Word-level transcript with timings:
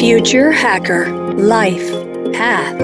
Future 0.00 0.50
Hacker 0.50 1.08
Life 1.36 1.92
Path 2.32 2.78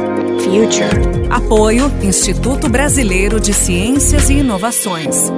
Future. 0.44 1.30
Apoio 1.30 1.90
Instituto 2.02 2.68
Brasileiro 2.68 3.40
de 3.40 3.54
Ciências 3.54 4.28
e 4.28 4.40
Inovações. 4.40 5.32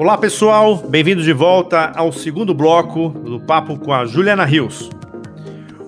Olá 0.00 0.18
pessoal, 0.18 0.74
bem-vindos 0.74 1.24
de 1.24 1.32
volta 1.32 1.92
ao 1.94 2.10
segundo 2.10 2.52
bloco 2.52 3.10
do 3.10 3.38
papo 3.38 3.78
com 3.78 3.92
a 3.92 4.04
Juliana 4.04 4.44
Rios. 4.44 4.90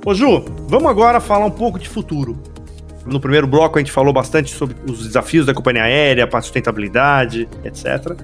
Ô 0.06 0.14
Ju, 0.14 0.44
vamos 0.68 0.88
agora 0.88 1.18
falar 1.18 1.46
um 1.46 1.50
pouco 1.50 1.80
de 1.80 1.88
futuro. 1.88 2.38
No 3.08 3.18
primeiro 3.18 3.46
bloco 3.46 3.78
a 3.78 3.80
gente 3.80 3.90
falou 3.90 4.12
bastante 4.12 4.50
sobre 4.50 4.76
os 4.88 5.06
desafios 5.06 5.46
da 5.46 5.54
companhia 5.54 5.84
aérea, 5.84 6.26
para 6.26 6.40
sustentabilidade, 6.40 7.48
etc. 7.64 8.16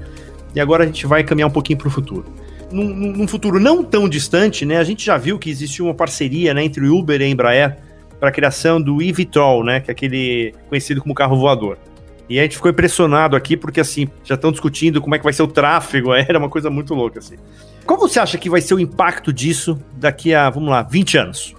E 0.54 0.61
agora 0.61 0.85
a 0.85 0.86
gente 0.86 1.07
vai 1.07 1.25
caminhar 1.25 1.49
um 1.49 1.53
pouquinho 1.53 1.79
para 1.79 1.89
o 1.89 1.90
futuro. 1.90 2.25
Num, 2.71 2.95
num, 3.12 3.29
futuro 3.29 3.59
não 3.59 3.82
tão 3.82 4.09
distante, 4.09 4.64
né, 4.64 4.79
a 4.79 4.85
gente 4.85 5.04
já 5.04 5.17
viu 5.17 5.39
que 5.39 5.49
existiu 5.49 5.86
uma 5.86 5.95
parceria 5.95 6.53
né, 6.53 6.64
entre 6.64 6.86
Uber 6.89 7.21
e 7.21 7.26
Embraer 7.26 7.79
para 8.18 8.29
a 8.29 8.32
criação 8.32 8.81
do 8.81 9.00
eVTOL, 9.03 9.64
né, 9.64 9.81
que 9.81 9.90
é 9.90 9.93
aquele 9.93 10.54
conhecido 10.68 11.01
como 11.01 11.14
carro 11.14 11.37
voador. 11.37 11.79
E 12.29 12.39
a 12.39 12.43
gente 12.43 12.57
ficou 12.57 12.71
impressionado 12.71 13.37
aqui 13.37 13.57
porque 13.57 13.81
assim, 13.81 14.09
já 14.25 14.35
estão 14.35 14.51
discutindo 14.51 15.01
como 15.01 15.14
é 15.14 15.18
que 15.18 15.25
vai 15.25 15.32
ser 15.32 15.43
o 15.43 15.46
tráfego 15.46 16.11
aéreo, 16.12 16.39
uma 16.39 16.48
coisa 16.48 16.71
muito 16.71 16.95
louca 16.95 17.18
assim. 17.18 17.37
Qual 17.87 17.98
você 17.98 18.18
acha 18.18 18.39
que 18.39 18.48
vai 18.48 18.61
ser 18.61 18.75
o 18.75 18.81
impacto 18.81 19.32
disso 19.32 19.79
daqui 19.96 20.35
a, 20.35 20.48
vamos 20.48 20.71
lá, 20.71 20.82
20 20.82 21.18
anos? 21.18 21.54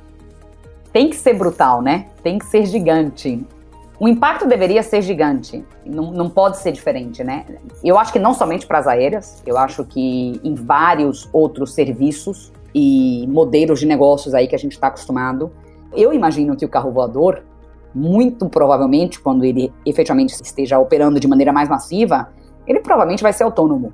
Tem 0.96 1.10
que 1.10 1.18
ser 1.18 1.34
brutal, 1.34 1.82
né? 1.82 2.06
Tem 2.24 2.40
que 2.40 2.46
ser 2.46 2.66
gigante. 2.66 3.46
O 4.00 4.08
impacto 4.08 4.48
deveria 4.48 4.82
ser 4.82 5.02
gigante, 5.02 5.62
não, 5.86 6.10
não 6.10 6.30
pode 6.30 6.58
ser 6.60 6.72
diferente, 6.72 7.22
né? 7.22 7.46
Eu 7.84 8.00
acho 8.00 8.14
que 8.14 8.20
não 8.20 8.34
somente 8.34 8.66
para 8.66 8.80
as 8.80 8.88
aéreas, 8.88 9.44
eu 9.46 9.58
acho 9.58 9.84
que 9.84 10.40
em 10.42 10.56
vários 10.56 11.28
outros 11.34 11.74
serviços 11.74 12.50
e 12.74 13.28
modelos 13.28 13.82
de 13.82 13.86
negócios 13.86 14.34
aí 14.34 14.48
que 14.48 14.56
a 14.56 14.58
gente 14.58 14.72
está 14.72 14.88
acostumado. 14.88 15.52
Eu 15.92 16.14
imagino 16.14 16.56
que 16.56 16.64
o 16.64 16.70
carro 16.70 16.94
voador, 16.94 17.44
muito 17.94 18.48
provavelmente, 18.48 19.20
quando 19.20 19.44
ele 19.44 19.74
efetivamente 19.86 20.32
esteja 20.42 20.80
operando 20.80 21.20
de 21.20 21.28
maneira 21.28 21.52
mais 21.52 21.68
massiva, 21.68 22.30
ele 22.66 22.80
provavelmente 22.80 23.22
vai 23.22 23.34
ser 23.34 23.44
autônomo, 23.44 23.92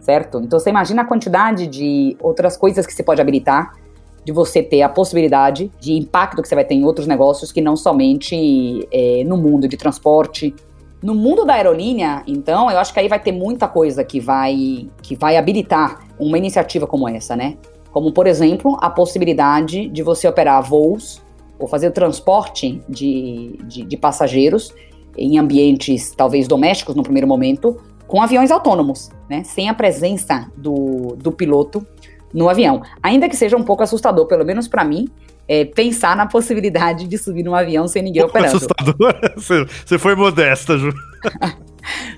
certo? 0.00 0.40
Então 0.40 0.58
você 0.58 0.70
imagina 0.70 1.02
a 1.02 1.04
quantidade 1.04 1.66
de 1.66 2.16
outras 2.22 2.56
coisas 2.56 2.86
que 2.86 2.94
você 2.94 3.02
pode 3.02 3.20
habilitar 3.20 3.74
de 4.24 4.32
você 4.32 4.62
ter 4.62 4.82
a 4.82 4.88
possibilidade 4.88 5.70
de 5.80 5.94
impacto 5.94 6.42
que 6.42 6.48
você 6.48 6.54
vai 6.54 6.64
ter 6.64 6.74
em 6.74 6.84
outros 6.84 7.06
negócios 7.06 7.50
que 7.50 7.60
não 7.60 7.76
somente 7.76 8.86
é, 8.92 9.24
no 9.24 9.36
mundo 9.36 9.66
de 9.66 9.76
transporte. 9.76 10.54
No 11.02 11.14
mundo 11.14 11.44
da 11.44 11.54
aerolínea, 11.54 12.22
então, 12.26 12.70
eu 12.70 12.78
acho 12.78 12.92
que 12.92 12.98
aí 12.98 13.08
vai 13.08 13.20
ter 13.20 13.32
muita 13.32 13.68
coisa 13.68 14.02
que 14.02 14.20
vai, 14.20 14.88
que 15.00 15.16
vai 15.16 15.36
habilitar 15.36 16.00
uma 16.18 16.36
iniciativa 16.36 16.86
como 16.86 17.08
essa, 17.08 17.36
né? 17.36 17.56
Como, 17.92 18.12
por 18.12 18.26
exemplo, 18.26 18.76
a 18.80 18.90
possibilidade 18.90 19.88
de 19.88 20.02
você 20.02 20.26
operar 20.26 20.62
voos 20.62 21.22
ou 21.58 21.66
fazer 21.66 21.88
o 21.88 21.92
transporte 21.92 22.82
de, 22.88 23.58
de, 23.64 23.84
de 23.84 23.96
passageiros 23.96 24.74
em 25.16 25.38
ambientes 25.38 26.12
talvez 26.16 26.46
domésticos 26.46 26.94
no 26.94 27.02
primeiro 27.02 27.26
momento, 27.26 27.76
com 28.06 28.22
aviões 28.22 28.50
autônomos, 28.50 29.10
né? 29.28 29.42
Sem 29.44 29.68
a 29.68 29.74
presença 29.74 30.50
do, 30.56 31.16
do 31.16 31.30
piloto 31.30 31.86
no 32.32 32.48
avião. 32.48 32.82
Ainda 33.02 33.28
que 33.28 33.36
seja 33.36 33.56
um 33.56 33.62
pouco 33.62 33.82
assustador, 33.82 34.26
pelo 34.26 34.44
menos 34.44 34.68
para 34.68 34.84
mim, 34.84 35.08
é, 35.48 35.64
pensar 35.64 36.16
na 36.16 36.26
possibilidade 36.26 37.06
de 37.06 37.16
subir 37.16 37.42
num 37.42 37.54
avião 37.54 37.88
sem 37.88 38.02
ninguém 38.02 38.22
um 38.22 38.26
operando. 38.26 38.56
Assustador? 38.56 39.14
Você 39.84 39.98
foi 39.98 40.14
modesta, 40.14 40.76
Ju. 40.76 40.92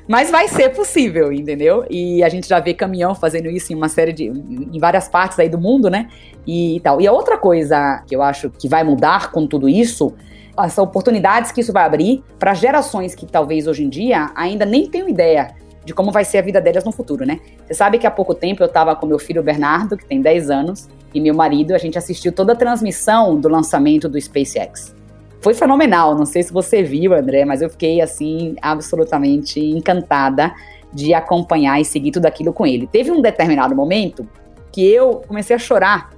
Mas 0.08 0.30
vai 0.30 0.48
ser 0.48 0.70
possível, 0.70 1.32
entendeu? 1.32 1.84
E 1.88 2.22
a 2.24 2.28
gente 2.28 2.48
já 2.48 2.58
vê 2.58 2.74
caminhão 2.74 3.14
fazendo 3.14 3.48
isso 3.48 3.72
em 3.72 3.76
uma 3.76 3.88
série 3.88 4.12
de. 4.12 4.24
em 4.24 4.78
várias 4.80 5.08
partes 5.08 5.38
aí 5.38 5.48
do 5.48 5.58
mundo, 5.58 5.88
né? 5.88 6.08
E, 6.44 6.80
tal. 6.82 7.00
E 7.00 7.06
a 7.06 7.12
outra 7.12 7.38
coisa 7.38 8.02
que 8.06 8.16
eu 8.16 8.22
acho 8.22 8.50
que 8.50 8.68
vai 8.68 8.82
mudar 8.82 9.30
com 9.30 9.46
tudo 9.46 9.68
isso 9.68 10.12
as 10.56 10.76
oportunidades 10.76 11.52
que 11.52 11.60
isso 11.60 11.72
vai 11.72 11.84
abrir 11.84 12.22
para 12.38 12.52
gerações 12.52 13.14
que 13.14 13.24
talvez 13.24 13.66
hoje 13.66 13.84
em 13.84 13.88
dia 13.88 14.30
ainda 14.34 14.66
nem 14.66 14.86
tenham 14.90 15.08
ideia 15.08 15.54
de 15.84 15.94
como 15.94 16.10
vai 16.10 16.24
ser 16.24 16.38
a 16.38 16.42
vida 16.42 16.60
delas 16.60 16.84
no 16.84 16.92
futuro, 16.92 17.24
né? 17.24 17.40
Você 17.66 17.74
sabe 17.74 17.98
que 17.98 18.06
há 18.06 18.10
pouco 18.10 18.34
tempo 18.34 18.62
eu 18.62 18.66
estava 18.66 18.94
com 18.94 19.06
meu 19.06 19.18
filho 19.18 19.42
Bernardo, 19.42 19.96
que 19.96 20.04
tem 20.04 20.20
10 20.20 20.50
anos, 20.50 20.88
e 21.12 21.20
meu 21.20 21.34
marido, 21.34 21.74
a 21.74 21.78
gente 21.78 21.98
assistiu 21.98 22.32
toda 22.32 22.52
a 22.52 22.56
transmissão 22.56 23.38
do 23.38 23.48
lançamento 23.48 24.08
do 24.08 24.20
SpaceX. 24.20 24.94
Foi 25.40 25.54
fenomenal, 25.54 26.14
não 26.14 26.26
sei 26.26 26.42
se 26.42 26.52
você 26.52 26.82
viu, 26.82 27.14
André, 27.14 27.44
mas 27.44 27.62
eu 27.62 27.70
fiquei 27.70 28.00
assim 28.00 28.54
absolutamente 28.60 29.58
encantada 29.58 30.52
de 30.92 31.14
acompanhar 31.14 31.80
e 31.80 31.84
seguir 31.84 32.10
tudo 32.10 32.26
aquilo 32.26 32.52
com 32.52 32.66
ele. 32.66 32.86
Teve 32.86 33.10
um 33.10 33.22
determinado 33.22 33.74
momento 33.74 34.28
que 34.70 34.86
eu 34.86 35.22
comecei 35.26 35.56
a 35.56 35.58
chorar 35.58 36.10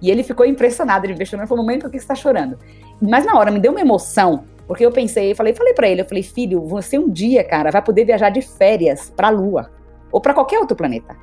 e 0.00 0.10
ele 0.10 0.22
ficou 0.22 0.46
impressionado, 0.46 1.04
ele 1.04 1.12
me 1.12 1.18
questionou, 1.18 1.46
o 1.46 1.56
momento 1.56 1.90
que 1.90 1.98
você 1.98 2.04
está 2.04 2.14
chorando. 2.14 2.58
Mas 3.00 3.24
na 3.24 3.38
hora 3.38 3.50
me 3.50 3.60
deu 3.60 3.70
uma 3.70 3.80
emoção 3.80 4.44
porque 4.70 4.86
eu 4.86 4.92
pensei, 4.92 5.34
falei, 5.34 5.52
falei 5.52 5.74
para 5.74 5.88
ele, 5.88 6.00
eu 6.00 6.04
falei, 6.04 6.22
filho, 6.22 6.62
você 6.62 6.96
um 6.96 7.10
dia, 7.10 7.42
cara, 7.42 7.72
vai 7.72 7.82
poder 7.82 8.04
viajar 8.04 8.30
de 8.30 8.40
férias 8.40 9.12
para 9.16 9.26
a 9.26 9.30
Lua 9.30 9.68
ou 10.12 10.20
para 10.20 10.32
qualquer 10.32 10.60
outro 10.60 10.76
planeta. 10.76 11.16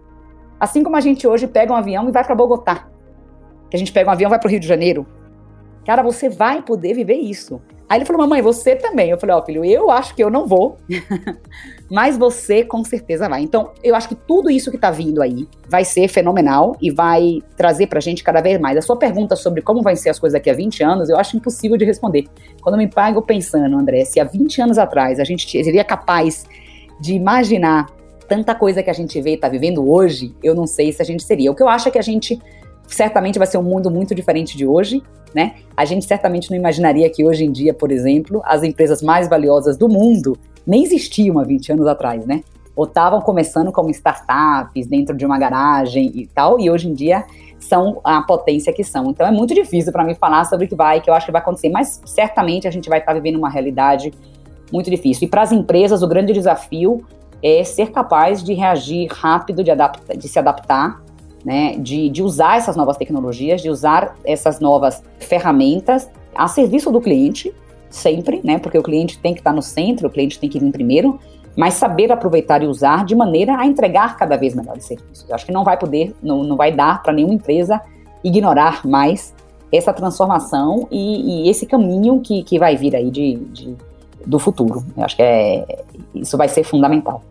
Assim 0.60 0.84
como 0.84 0.98
a 0.98 1.00
gente 1.00 1.26
hoje 1.26 1.48
pega 1.48 1.72
um 1.72 1.76
avião 1.78 2.10
e 2.10 2.12
vai 2.12 2.26
para 2.26 2.36
Bogotá. 2.36 2.90
Que 3.70 3.78
a 3.78 3.80
gente 3.80 3.94
pega 3.94 4.10
um 4.10 4.12
avião 4.12 4.28
e 4.28 4.32
vai 4.32 4.38
para 4.38 4.48
o 4.48 4.52
Rio 4.52 4.60
de 4.60 4.68
Janeiro. 4.68 5.08
Cara, 5.86 6.04
você 6.04 6.28
vai 6.28 6.62
poder 6.62 6.94
viver 6.94 7.14
isso. 7.14 7.62
Aí 7.90 7.98
ele 8.00 8.06
falou, 8.06 8.22
mamãe, 8.22 8.42
você 8.42 8.76
também. 8.76 9.10
Eu 9.10 9.18
falei, 9.18 9.36
ó, 9.36 9.40
oh, 9.40 9.42
filho, 9.44 9.64
eu 9.64 9.90
acho 9.90 10.14
que 10.14 10.22
eu 10.22 10.30
não 10.30 10.46
vou, 10.46 10.78
mas 11.90 12.18
você 12.18 12.64
com 12.64 12.84
certeza 12.84 13.30
vai. 13.30 13.42
Então, 13.42 13.72
eu 13.82 13.96
acho 13.96 14.10
que 14.10 14.16
tudo 14.16 14.50
isso 14.50 14.70
que 14.70 14.78
tá 14.78 14.92
vindo 14.92 15.22
aí 15.22 15.48
vai 15.70 15.86
ser 15.86 16.10
fenomenal 16.10 16.76
e 16.82 16.92
vai 16.92 17.42
trazer 17.56 17.88
pra 17.88 18.02
gente 18.02 18.24
cada 18.24 18.42
vez 18.42 18.60
mais. 18.60 18.78
A 18.78 18.82
sua 18.82 18.98
pergunta 18.98 19.38
sobre 19.38 19.62
como 19.62 19.82
vai 19.82 19.96
ser 19.96 20.10
as 20.10 20.20
coisas 20.20 20.38
daqui 20.38 20.50
a 20.50 20.54
20 20.54 20.84
anos, 20.84 21.10
eu 21.10 21.18
acho 21.18 21.38
impossível 21.38 21.78
de 21.78 21.86
responder. 21.86 22.26
Quando 22.62 22.76
eu 22.76 22.80
me 22.80 22.90
pago 22.90 23.22
pensando, 23.22 23.78
André, 23.78 24.04
se 24.04 24.20
há 24.20 24.26
20 24.26 24.62
anos 24.62 24.78
atrás 24.78 25.20
a 25.20 25.24
gente 25.24 25.50
seria 25.64 25.84
capaz 25.84 26.46
de 27.00 27.14
imaginar 27.14 27.88
tanta 28.28 28.54
coisa 28.54 28.84
que 28.84 28.90
a 28.90 28.94
gente 28.94 29.22
vê 29.22 29.34
e 29.34 29.38
tá 29.38 29.48
vivendo 29.48 29.90
hoje, 29.90 30.36
eu 30.44 30.54
não 30.54 30.68
sei 30.68 30.92
se 30.92 31.02
a 31.02 31.06
gente 31.06 31.24
seria. 31.24 31.50
O 31.50 31.56
que 31.56 31.64
eu 31.64 31.70
acho 31.70 31.88
é 31.88 31.92
que 31.92 31.98
a 32.00 32.02
gente 32.02 32.38
certamente 32.96 33.38
vai 33.38 33.48
ser 33.48 33.58
um 33.58 33.64
mundo 33.64 33.92
muito 33.92 34.16
diferente 34.16 34.58
de 34.58 34.66
hoje, 34.66 35.04
né? 35.34 35.56
A 35.76 35.86
gente 35.86 36.06
certamente 36.06 36.50
não 36.50 36.58
imaginaria 36.58 37.10
que 37.10 37.26
hoje 37.26 37.46
em 37.46 37.52
dia, 37.52 37.74
por 37.74 37.92
exemplo, 37.92 38.42
as 38.46 38.64
empresas 38.64 39.02
mais 39.02 39.30
valiosas 39.30 39.78
do 39.78 39.90
mundo 39.90 40.38
nem 40.66 40.84
existiam 40.84 41.40
há 41.40 41.44
20 41.44 41.74
anos 41.74 41.88
atrás, 41.88 42.26
né? 42.26 42.44
Ou 42.76 42.86
estavam 42.86 43.22
começando 43.22 43.72
como 43.72 43.90
startups 43.90 44.88
dentro 44.88 45.16
de 45.16 45.26
uma 45.26 45.38
garagem 45.38 46.12
e 46.14 46.28
tal, 46.28 46.60
e 46.60 46.70
hoje 46.70 46.88
em 46.88 46.94
dia 46.94 47.26
são 47.60 48.00
a 48.04 48.22
potência 48.22 48.72
que 48.72 48.84
são. 48.84 49.10
Então 49.10 49.26
é 49.26 49.32
muito 49.32 49.54
difícil 49.54 49.92
para 49.92 50.04
mim 50.04 50.16
falar 50.16 50.46
sobre 50.46 50.66
o 50.66 50.70
que 50.70 50.76
vai, 50.76 51.02
que 51.02 51.10
eu 51.10 51.14
acho 51.14 51.26
que 51.26 51.32
vai 51.32 51.42
acontecer, 51.42 51.70
mas 51.70 52.02
certamente 52.06 52.68
a 52.68 52.72
gente 52.72 52.88
vai 52.88 53.00
estar 53.00 53.14
vivendo 53.14 53.38
uma 53.38 53.50
realidade 53.50 54.14
muito 54.72 54.90
difícil. 54.90 55.28
E 55.28 55.30
para 55.30 55.42
as 55.42 55.52
empresas, 55.52 56.02
o 56.04 56.08
grande 56.08 56.34
desafio 56.34 57.04
é 57.42 57.64
ser 57.64 57.92
capaz 57.92 58.44
de 58.44 58.54
reagir 58.54 59.08
rápido, 59.12 59.64
de, 59.64 59.72
adapta, 59.72 60.16
de 60.16 60.28
se 60.28 60.40
adaptar 60.40 61.02
né, 61.44 61.76
de, 61.78 62.10
de 62.10 62.22
usar 62.22 62.58
essas 62.58 62.76
novas 62.76 62.98
tecnologias, 62.98 63.62
de 63.62 63.70
usar 63.70 64.16
essas 64.26 64.60
novas 64.60 65.04
ferramentas 65.20 66.10
a 66.36 66.48
serviço 66.48 66.92
do 66.92 67.02
cliente, 67.02 67.54
sempre, 67.90 68.42
né, 68.44 68.60
porque 68.60 68.78
o 68.78 68.84
cliente 68.84 69.18
tem 69.20 69.34
que 69.34 69.40
estar 69.40 69.54
no 69.54 69.62
centro, 69.62 70.08
o 70.08 70.10
cliente 70.10 70.40
tem 70.40 70.50
que 70.50 70.60
vir 70.60 70.72
primeiro, 70.72 71.20
mas 71.56 71.74
saber 71.74 72.12
aproveitar 72.12 72.62
e 72.62 72.68
usar 72.68 73.04
de 73.04 73.16
maneira 73.16 73.58
a 73.58 73.66
entregar 73.66 74.16
cada 74.16 74.38
vez 74.38 74.54
melhores 74.54 74.86
serviços. 74.86 75.26
Eu 75.28 75.34
acho 75.34 75.46
que 75.46 75.52
não 75.52 75.64
vai 75.64 75.78
poder, 75.78 76.16
não, 76.22 76.44
não 76.44 76.56
vai 76.56 76.72
dar 76.72 77.02
para 77.02 77.14
nenhuma 77.14 77.34
empresa 77.34 77.82
ignorar 78.24 78.86
mais 78.86 79.34
essa 79.72 79.92
transformação 79.92 80.88
e, 80.92 81.46
e, 81.46 81.50
esse 81.50 81.66
caminho 81.66 82.22
que, 82.22 82.44
que 82.44 82.60
vai 82.60 82.76
vir 82.76 82.96
aí 82.96 83.10
de, 83.10 83.36
de 83.36 83.76
do 84.26 84.38
futuro. 84.40 84.84
Eu 84.96 85.04
acho 85.04 85.16
que 85.16 85.24
é, 85.24 85.66
isso 86.14 86.38
vai 86.38 86.50
ser 86.50 86.64
fundamental. 86.64 87.24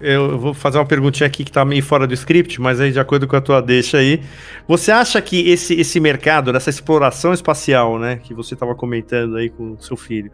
Eu 0.00 0.38
vou 0.38 0.52
fazer 0.52 0.78
uma 0.78 0.84
perguntinha 0.84 1.26
aqui 1.26 1.42
que 1.42 1.50
tá 1.50 1.64
meio 1.64 1.82
fora 1.82 2.06
do 2.06 2.12
script, 2.12 2.60
mas 2.60 2.80
aí 2.80 2.92
de 2.92 3.00
acordo 3.00 3.26
com 3.26 3.34
a 3.34 3.40
tua 3.40 3.62
deixa 3.62 3.98
aí. 3.98 4.20
Você 4.68 4.92
acha 4.92 5.20
que 5.22 5.48
esse, 5.50 5.74
esse 5.74 5.98
mercado, 5.98 6.52
dessa 6.52 6.68
exploração 6.68 7.32
espacial, 7.32 7.98
né, 7.98 8.16
que 8.22 8.34
você 8.34 8.54
estava 8.54 8.74
comentando 8.74 9.36
aí 9.36 9.48
com 9.48 9.72
o 9.72 9.82
seu 9.82 9.96
filho, 9.96 10.30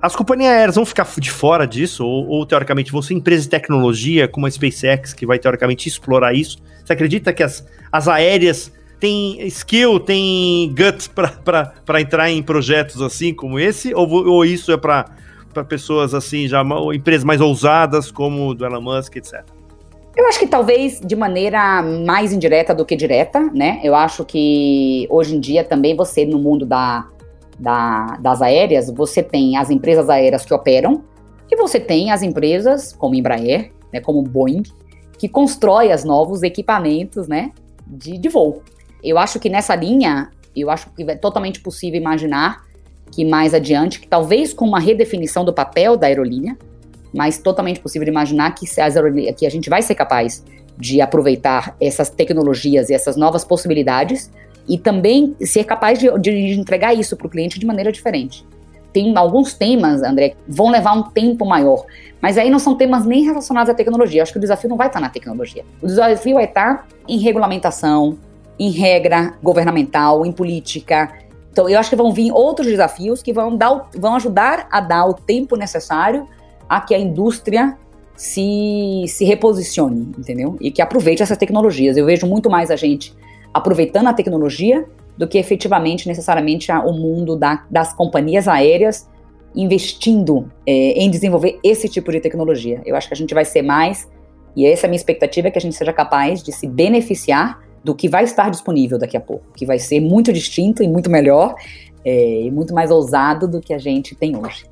as 0.00 0.14
companhias 0.14 0.52
aéreas 0.52 0.74
vão 0.76 0.84
ficar 0.84 1.06
de 1.18 1.30
fora 1.30 1.66
disso? 1.66 2.04
Ou, 2.04 2.26
ou, 2.28 2.46
teoricamente, 2.46 2.90
você, 2.90 3.14
empresa 3.14 3.42
de 3.42 3.48
tecnologia, 3.48 4.26
como 4.28 4.46
a 4.46 4.50
SpaceX, 4.50 5.12
que 5.12 5.26
vai 5.26 5.38
teoricamente 5.38 5.88
explorar 5.88 6.34
isso, 6.34 6.58
você 6.84 6.92
acredita 6.92 7.32
que 7.32 7.42
as, 7.42 7.64
as 7.90 8.08
aéreas 8.08 8.72
têm 8.98 9.44
skill, 9.48 9.98
têm 9.98 10.74
guts 10.76 11.08
para 11.08 12.00
entrar 12.00 12.30
em 12.30 12.42
projetos 12.42 13.02
assim 13.02 13.34
como 13.34 13.58
esse? 13.58 13.92
Ou, 13.94 14.08
ou 14.28 14.44
isso 14.44 14.70
é 14.72 14.76
para 14.76 15.06
para 15.52 15.64
pessoas 15.64 16.14
assim, 16.14 16.48
já 16.48 16.62
empresas 16.94 17.24
mais 17.24 17.40
ousadas 17.40 18.10
como 18.10 18.54
do 18.54 18.64
Elon 18.64 18.80
Musk, 18.80 19.16
etc? 19.16 19.44
Eu 20.14 20.26
acho 20.26 20.38
que 20.38 20.46
talvez 20.46 21.00
de 21.00 21.16
maneira 21.16 21.82
mais 21.82 22.32
indireta 22.32 22.74
do 22.74 22.84
que 22.84 22.94
direta, 22.94 23.40
né? 23.54 23.80
Eu 23.82 23.94
acho 23.94 24.24
que 24.24 25.06
hoje 25.10 25.34
em 25.34 25.40
dia 25.40 25.64
também 25.64 25.96
você, 25.96 26.26
no 26.26 26.38
mundo 26.38 26.66
da, 26.66 27.08
da, 27.58 28.18
das 28.20 28.42
aéreas, 28.42 28.90
você 28.90 29.22
tem 29.22 29.56
as 29.56 29.70
empresas 29.70 30.10
aéreas 30.10 30.44
que 30.44 30.52
operam 30.52 31.02
e 31.50 31.56
você 31.56 31.80
tem 31.80 32.10
as 32.10 32.22
empresas 32.22 32.92
como 32.92 33.14
Embraer, 33.14 33.72
né, 33.92 34.00
como 34.00 34.22
Boeing, 34.22 34.62
que 35.18 35.28
constrói 35.28 35.92
os 35.92 36.04
novos 36.04 36.42
equipamentos, 36.42 37.28
né, 37.28 37.52
de, 37.86 38.18
de 38.18 38.28
voo. 38.28 38.62
Eu 39.02 39.18
acho 39.18 39.38
que 39.38 39.48
nessa 39.48 39.74
linha, 39.74 40.30
eu 40.56 40.70
acho 40.70 40.90
que 40.90 41.02
é 41.02 41.14
totalmente 41.14 41.60
possível 41.60 42.00
imaginar 42.00 42.62
que 43.12 43.24
mais 43.24 43.54
adiante, 43.54 44.00
que 44.00 44.08
talvez 44.08 44.52
com 44.52 44.66
uma 44.66 44.80
redefinição 44.80 45.44
do 45.44 45.52
papel 45.52 45.96
da 45.96 46.06
aerolínea, 46.06 46.56
mas 47.12 47.38
totalmente 47.38 47.78
possível 47.78 48.08
imaginar 48.08 48.54
que, 48.54 48.66
as 48.80 48.94
que 49.36 49.46
a 49.46 49.50
gente 49.50 49.68
vai 49.68 49.82
ser 49.82 49.94
capaz 49.94 50.42
de 50.78 51.00
aproveitar 51.00 51.76
essas 51.78 52.08
tecnologias 52.08 52.88
e 52.88 52.94
essas 52.94 53.16
novas 53.16 53.44
possibilidades 53.44 54.30
e 54.66 54.78
também 54.78 55.36
ser 55.40 55.64
capaz 55.64 55.98
de, 55.98 56.10
de 56.18 56.58
entregar 56.58 56.94
isso 56.94 57.16
para 57.16 57.26
o 57.26 57.30
cliente 57.30 57.58
de 57.58 57.66
maneira 57.66 57.92
diferente. 57.92 58.46
Tem 58.92 59.16
alguns 59.16 59.54
temas, 59.54 60.02
André, 60.02 60.34
vão 60.46 60.70
levar 60.70 60.92
um 60.92 61.02
tempo 61.02 61.46
maior, 61.46 61.84
mas 62.20 62.36
aí 62.36 62.50
não 62.50 62.58
são 62.58 62.74
temas 62.74 63.06
nem 63.06 63.24
relacionados 63.24 63.70
à 63.70 63.74
tecnologia. 63.74 64.22
Acho 64.22 64.32
que 64.32 64.38
o 64.38 64.40
desafio 64.40 64.68
não 64.68 64.76
vai 64.76 64.86
estar 64.86 65.00
na 65.00 65.08
tecnologia. 65.08 65.64
O 65.80 65.86
desafio 65.86 66.34
vai 66.34 66.44
estar 66.44 66.86
em 67.08 67.18
regulamentação, 67.18 68.18
em 68.58 68.70
regra 68.70 69.34
governamental, 69.42 70.26
em 70.26 70.32
política. 70.32 71.10
Então, 71.52 71.68
eu 71.68 71.78
acho 71.78 71.90
que 71.90 71.96
vão 71.96 72.12
vir 72.12 72.32
outros 72.32 72.66
desafios 72.66 73.22
que 73.22 73.32
vão, 73.32 73.54
dar, 73.54 73.90
vão 73.94 74.16
ajudar 74.16 74.66
a 74.70 74.80
dar 74.80 75.04
o 75.04 75.12
tempo 75.12 75.54
necessário 75.54 76.26
a 76.66 76.80
que 76.80 76.94
a 76.94 76.98
indústria 76.98 77.76
se, 78.16 79.04
se 79.06 79.24
reposicione, 79.26 80.12
entendeu? 80.18 80.56
E 80.60 80.70
que 80.70 80.80
aproveite 80.80 81.22
essas 81.22 81.36
tecnologias. 81.36 81.96
Eu 81.96 82.06
vejo 82.06 82.26
muito 82.26 82.48
mais 82.48 82.70
a 82.70 82.76
gente 82.76 83.14
aproveitando 83.52 84.06
a 84.06 84.14
tecnologia 84.14 84.86
do 85.16 85.28
que 85.28 85.36
efetivamente, 85.36 86.08
necessariamente, 86.08 86.72
o 86.72 86.92
mundo 86.92 87.36
da, 87.36 87.64
das 87.70 87.92
companhias 87.92 88.48
aéreas 88.48 89.06
investindo 89.54 90.50
é, 90.66 90.72
em 90.72 91.10
desenvolver 91.10 91.58
esse 91.62 91.86
tipo 91.86 92.10
de 92.10 92.20
tecnologia. 92.20 92.80
Eu 92.86 92.96
acho 92.96 93.08
que 93.08 93.14
a 93.14 93.16
gente 93.16 93.34
vai 93.34 93.44
ser 93.44 93.60
mais, 93.60 94.08
e 94.56 94.64
essa 94.64 94.86
é 94.86 94.88
a 94.88 94.90
minha 94.90 94.96
expectativa, 94.96 95.50
que 95.50 95.58
a 95.58 95.60
gente 95.60 95.76
seja 95.76 95.92
capaz 95.92 96.42
de 96.42 96.50
se 96.50 96.66
beneficiar 96.66 97.60
do 97.84 97.94
que 97.94 98.08
vai 98.08 98.24
estar 98.24 98.50
disponível 98.50 98.98
daqui 98.98 99.16
a 99.16 99.20
pouco, 99.20 99.44
que 99.56 99.66
vai 99.66 99.78
ser 99.78 100.00
muito 100.00 100.32
distinto 100.32 100.82
e 100.82 100.88
muito 100.88 101.10
melhor 101.10 101.54
é, 102.04 102.42
e 102.42 102.50
muito 102.50 102.74
mais 102.74 102.90
ousado 102.90 103.48
do 103.48 103.60
que 103.60 103.72
a 103.72 103.78
gente 103.78 104.14
tem 104.14 104.36
hoje. 104.36 104.64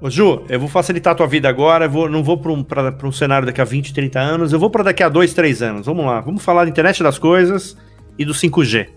Ô 0.00 0.08
Ju, 0.08 0.44
eu 0.48 0.60
vou 0.60 0.68
facilitar 0.68 1.12
a 1.12 1.16
tua 1.16 1.26
vida 1.26 1.48
agora, 1.48 1.86
eu 1.86 1.90
vou, 1.90 2.08
não 2.08 2.22
vou 2.22 2.38
para 2.38 2.52
um, 2.52 2.64
um 3.04 3.12
cenário 3.12 3.46
daqui 3.46 3.60
a 3.60 3.64
20, 3.64 3.92
30 3.92 4.20
anos, 4.20 4.52
eu 4.52 4.58
vou 4.58 4.70
para 4.70 4.84
daqui 4.84 5.02
a 5.02 5.08
2, 5.08 5.34
3 5.34 5.62
anos. 5.62 5.86
Vamos 5.86 6.04
lá, 6.04 6.20
vamos 6.20 6.42
falar 6.42 6.64
da 6.64 6.70
internet 6.70 7.02
das 7.02 7.18
coisas 7.18 7.76
e 8.16 8.24
do 8.24 8.32
5G. 8.32 8.88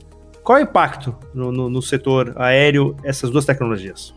Qual 0.43 0.57
é 0.57 0.61
o 0.61 0.63
impacto 0.63 1.15
no, 1.33 1.51
no, 1.51 1.69
no 1.69 1.81
setor 1.81 2.33
aéreo 2.35 2.95
essas 3.03 3.31
duas 3.31 3.45
tecnologias? 3.45 4.13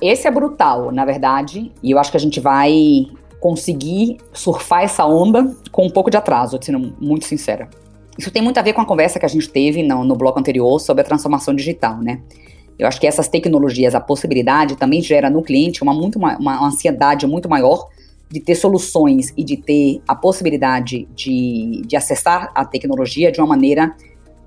Esse 0.00 0.26
é 0.26 0.30
brutal, 0.30 0.92
na 0.92 1.04
verdade, 1.04 1.72
e 1.82 1.90
eu 1.90 1.98
acho 1.98 2.10
que 2.10 2.16
a 2.16 2.20
gente 2.20 2.38
vai 2.38 3.06
conseguir 3.40 4.18
surfar 4.32 4.82
essa 4.82 5.06
onda 5.06 5.54
com 5.70 5.86
um 5.86 5.90
pouco 5.90 6.10
de 6.10 6.16
atraso, 6.16 6.58
sendo 6.60 6.94
muito 7.00 7.24
sincera. 7.24 7.68
Isso 8.18 8.30
tem 8.30 8.42
muito 8.42 8.58
a 8.58 8.62
ver 8.62 8.72
com 8.72 8.80
a 8.80 8.86
conversa 8.86 9.18
que 9.18 9.26
a 9.26 9.28
gente 9.28 9.48
teve 9.48 9.82
no, 9.82 10.04
no 10.04 10.14
bloco 10.14 10.38
anterior 10.38 10.78
sobre 10.78 11.02
a 11.02 11.04
transformação 11.04 11.54
digital, 11.54 11.98
né? 11.98 12.20
Eu 12.78 12.88
acho 12.88 13.00
que 13.00 13.06
essas 13.06 13.28
tecnologias, 13.28 13.94
a 13.94 14.00
possibilidade 14.00 14.76
também 14.76 15.00
gera 15.00 15.30
no 15.30 15.42
cliente 15.42 15.82
uma, 15.82 15.94
muito, 15.94 16.16
uma, 16.16 16.36
uma 16.38 16.66
ansiedade 16.66 17.26
muito 17.26 17.48
maior 17.48 17.88
de 18.28 18.40
ter 18.40 18.56
soluções 18.56 19.32
e 19.36 19.44
de 19.44 19.56
ter 19.56 20.02
a 20.08 20.14
possibilidade 20.14 21.06
de, 21.14 21.82
de 21.86 21.96
acessar 21.96 22.50
a 22.54 22.64
tecnologia 22.64 23.30
de 23.30 23.40
uma 23.40 23.46
maneira 23.46 23.94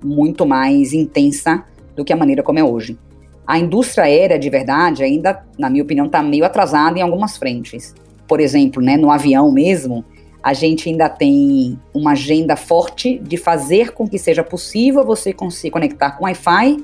muito 0.04 0.44
mais 0.44 0.92
intensa 0.92 1.64
do 1.96 2.04
que 2.04 2.12
a 2.12 2.16
maneira 2.16 2.42
como 2.42 2.58
é 2.58 2.64
hoje. 2.64 2.98
A 3.46 3.58
indústria 3.58 4.04
aérea 4.04 4.38
de 4.38 4.50
verdade 4.50 5.02
ainda, 5.02 5.42
na 5.58 5.70
minha 5.70 5.82
opinião, 5.82 6.04
está 6.04 6.22
meio 6.22 6.44
atrasada 6.44 6.98
em 6.98 7.02
algumas 7.02 7.38
frentes. 7.38 7.94
Por 8.26 8.40
exemplo, 8.40 8.82
né, 8.82 8.98
no 8.98 9.10
avião 9.10 9.50
mesmo, 9.50 10.04
a 10.48 10.54
gente 10.54 10.88
ainda 10.88 11.10
tem 11.10 11.78
uma 11.92 12.12
agenda 12.12 12.56
forte 12.56 13.18
de 13.18 13.36
fazer 13.36 13.92
com 13.92 14.08
que 14.08 14.18
seja 14.18 14.42
possível 14.42 15.04
você 15.04 15.34
se 15.50 15.70
conectar 15.70 16.12
com 16.12 16.24
Wi-Fi 16.24 16.82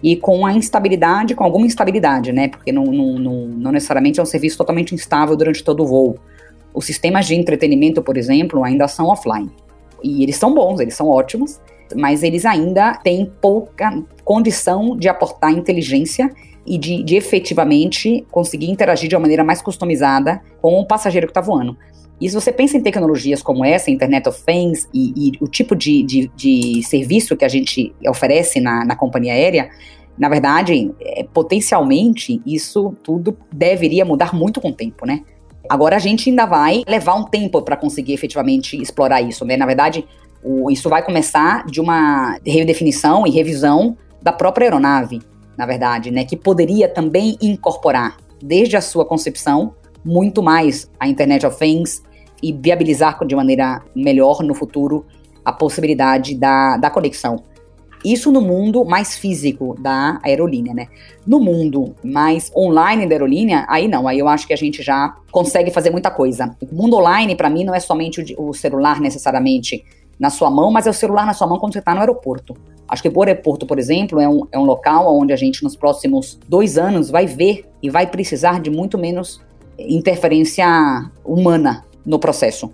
e 0.00 0.14
com 0.14 0.46
a 0.46 0.52
instabilidade, 0.52 1.34
com 1.34 1.42
alguma 1.42 1.66
instabilidade, 1.66 2.30
né? 2.30 2.46
Porque 2.46 2.70
não, 2.70 2.84
não, 2.84 3.18
não, 3.18 3.46
não 3.48 3.72
necessariamente 3.72 4.20
é 4.20 4.22
um 4.22 4.26
serviço 4.26 4.56
totalmente 4.56 4.94
instável 4.94 5.36
durante 5.36 5.64
todo 5.64 5.82
o 5.82 5.86
voo. 5.86 6.16
Os 6.72 6.84
sistemas 6.84 7.26
de 7.26 7.34
entretenimento, 7.34 8.00
por 8.02 8.16
exemplo, 8.16 8.62
ainda 8.62 8.86
são 8.86 9.08
offline. 9.08 9.50
E 10.00 10.22
eles 10.22 10.36
são 10.36 10.54
bons, 10.54 10.78
eles 10.78 10.94
são 10.94 11.08
ótimos, 11.08 11.60
mas 11.96 12.22
eles 12.22 12.44
ainda 12.44 12.94
têm 12.94 13.32
pouca 13.40 14.00
condição 14.24 14.96
de 14.96 15.08
aportar 15.08 15.50
inteligência 15.50 16.30
e 16.64 16.78
de, 16.78 17.02
de 17.02 17.16
efetivamente 17.16 18.24
conseguir 18.30 18.70
interagir 18.70 19.08
de 19.08 19.16
uma 19.16 19.22
maneira 19.22 19.42
mais 19.42 19.60
customizada 19.60 20.40
com 20.60 20.78
o 20.78 20.86
passageiro 20.86 21.26
que 21.26 21.32
está 21.32 21.40
voando. 21.40 21.76
E 22.22 22.28
se 22.28 22.36
você 22.36 22.52
pensa 22.52 22.76
em 22.76 22.80
tecnologias 22.80 23.42
como 23.42 23.64
essa, 23.64 23.90
Internet 23.90 24.28
of 24.28 24.40
Things, 24.44 24.88
e, 24.94 25.12
e 25.16 25.32
o 25.40 25.48
tipo 25.48 25.74
de, 25.74 26.04
de, 26.04 26.30
de, 26.36 26.80
serviço 26.84 27.36
que 27.36 27.44
a 27.44 27.48
gente 27.48 27.92
oferece 28.06 28.60
na, 28.60 28.84
na 28.84 28.94
companhia 28.94 29.32
aérea, 29.32 29.70
na 30.16 30.28
verdade, 30.28 30.92
é, 31.00 31.24
potencialmente, 31.24 32.40
isso 32.46 32.94
tudo 33.02 33.36
deveria 33.52 34.04
mudar 34.04 34.32
muito 34.32 34.60
com 34.60 34.68
o 34.68 34.72
tempo, 34.72 35.04
né? 35.04 35.22
Agora 35.68 35.96
a 35.96 35.98
gente 35.98 36.30
ainda 36.30 36.46
vai 36.46 36.84
levar 36.86 37.16
um 37.16 37.24
tempo 37.24 37.60
para 37.60 37.76
conseguir 37.76 38.12
efetivamente 38.12 38.80
explorar 38.80 39.20
isso, 39.20 39.44
né? 39.44 39.56
Na 39.56 39.66
verdade, 39.66 40.06
o, 40.44 40.70
isso 40.70 40.88
vai 40.88 41.04
começar 41.04 41.66
de 41.66 41.80
uma 41.80 42.38
redefinição 42.46 43.26
e 43.26 43.30
revisão 43.30 43.96
da 44.22 44.30
própria 44.30 44.66
aeronave, 44.66 45.20
na 45.58 45.66
verdade, 45.66 46.12
né? 46.12 46.24
Que 46.24 46.36
poderia 46.36 46.88
também 46.88 47.36
incorporar, 47.42 48.16
desde 48.40 48.76
a 48.76 48.80
sua 48.80 49.04
concepção, 49.04 49.74
muito 50.04 50.40
mais 50.40 50.88
a 51.00 51.08
Internet 51.08 51.44
of 51.44 51.58
Things, 51.58 52.00
e 52.42 52.52
viabilizar 52.52 53.24
de 53.24 53.36
maneira 53.36 53.82
melhor 53.94 54.42
no 54.42 54.54
futuro 54.54 55.06
a 55.44 55.52
possibilidade 55.52 56.34
da, 56.34 56.76
da 56.76 56.90
conexão. 56.90 57.42
Isso 58.04 58.32
no 58.32 58.40
mundo 58.40 58.84
mais 58.84 59.16
físico 59.16 59.76
da 59.78 60.18
aerolínea, 60.24 60.74
né? 60.74 60.88
No 61.24 61.38
mundo 61.38 61.94
mais 62.02 62.50
online 62.56 63.06
da 63.06 63.14
aerolínea, 63.14 63.64
aí 63.68 63.86
não, 63.86 64.08
aí 64.08 64.18
eu 64.18 64.26
acho 64.26 64.46
que 64.46 64.52
a 64.52 64.56
gente 64.56 64.82
já 64.82 65.14
consegue 65.30 65.70
fazer 65.70 65.90
muita 65.90 66.10
coisa. 66.10 66.56
O 66.60 66.74
mundo 66.74 66.96
online, 66.96 67.36
para 67.36 67.48
mim, 67.48 67.62
não 67.62 67.74
é 67.74 67.78
somente 67.78 68.34
o, 68.36 68.48
o, 68.48 68.52
celular 68.52 69.00
necessariamente 69.00 69.84
na 70.18 70.30
sua 70.30 70.50
mão, 70.50 70.70
mas 70.72 70.86
é 70.86 70.90
o 70.90 70.92
celular 70.94 71.24
na 71.24 71.32
sua 71.32 71.46
mão 71.46 71.60
quando 71.60 71.74
você 71.74 71.78
está 71.78 71.94
no 71.94 72.00
aeroporto. 72.00 72.56
Acho 72.88 73.02
que 73.02 73.08
o 73.08 73.22
aeroporto, 73.22 73.66
por 73.66 73.78
exemplo, 73.78 74.20
é 74.20 74.28
um, 74.28 74.46
é 74.50 74.58
um 74.58 74.64
local 74.64 75.16
onde 75.16 75.32
a 75.32 75.36
gente, 75.36 75.62
nos 75.62 75.76
próximos 75.76 76.38
dois 76.48 76.76
anos, 76.76 77.08
vai 77.08 77.26
ver 77.26 77.70
e 77.80 77.88
vai 77.88 78.08
precisar 78.08 78.60
de 78.60 78.68
muito 78.68 78.98
menos 78.98 79.40
interferência 79.78 80.66
humana 81.24 81.84
no 82.04 82.18
processo. 82.18 82.72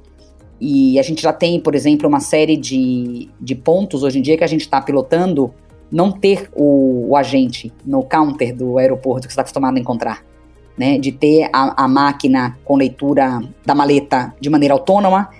E 0.61 0.99
a 0.99 1.03
gente 1.03 1.23
já 1.23 1.33
tem, 1.33 1.61
por 1.61 1.75
exemplo, 1.75 2.09
uma 2.09 2.21
série 2.21 2.57
de, 2.57 3.29
de 3.41 3.55
pontos 3.55 4.03
hoje 4.03 4.19
em 4.19 4.23
dia 4.23 4.37
que 4.37 4.45
a 4.45 4.49
gente 4.49 4.63
está 4.63 4.81
pilotando 4.81 5.55
não 5.91 6.11
ter 6.11 6.51
o, 6.55 7.11
o, 7.11 7.17
agente 7.17 7.73
no 7.85 8.03
counter 8.03 8.55
do 8.55 8.77
aeroporto 8.77 9.27
que 9.27 9.33
você 9.33 9.35
está 9.35 9.43
acostumado 9.43 9.77
a 9.77 9.81
encontrar. 9.81 10.25
Né? 10.77 10.99
De 10.99 11.13
ter 11.13 11.49
a, 11.53 11.85
a 11.85 11.89
máquina 11.89 12.59
com 12.65 12.77
leitura 12.77 13.41
da 13.65 13.75
maleta 13.75 14.35
de 14.41 14.51
maneira 14.51 14.75
autônoma, 14.75 15.31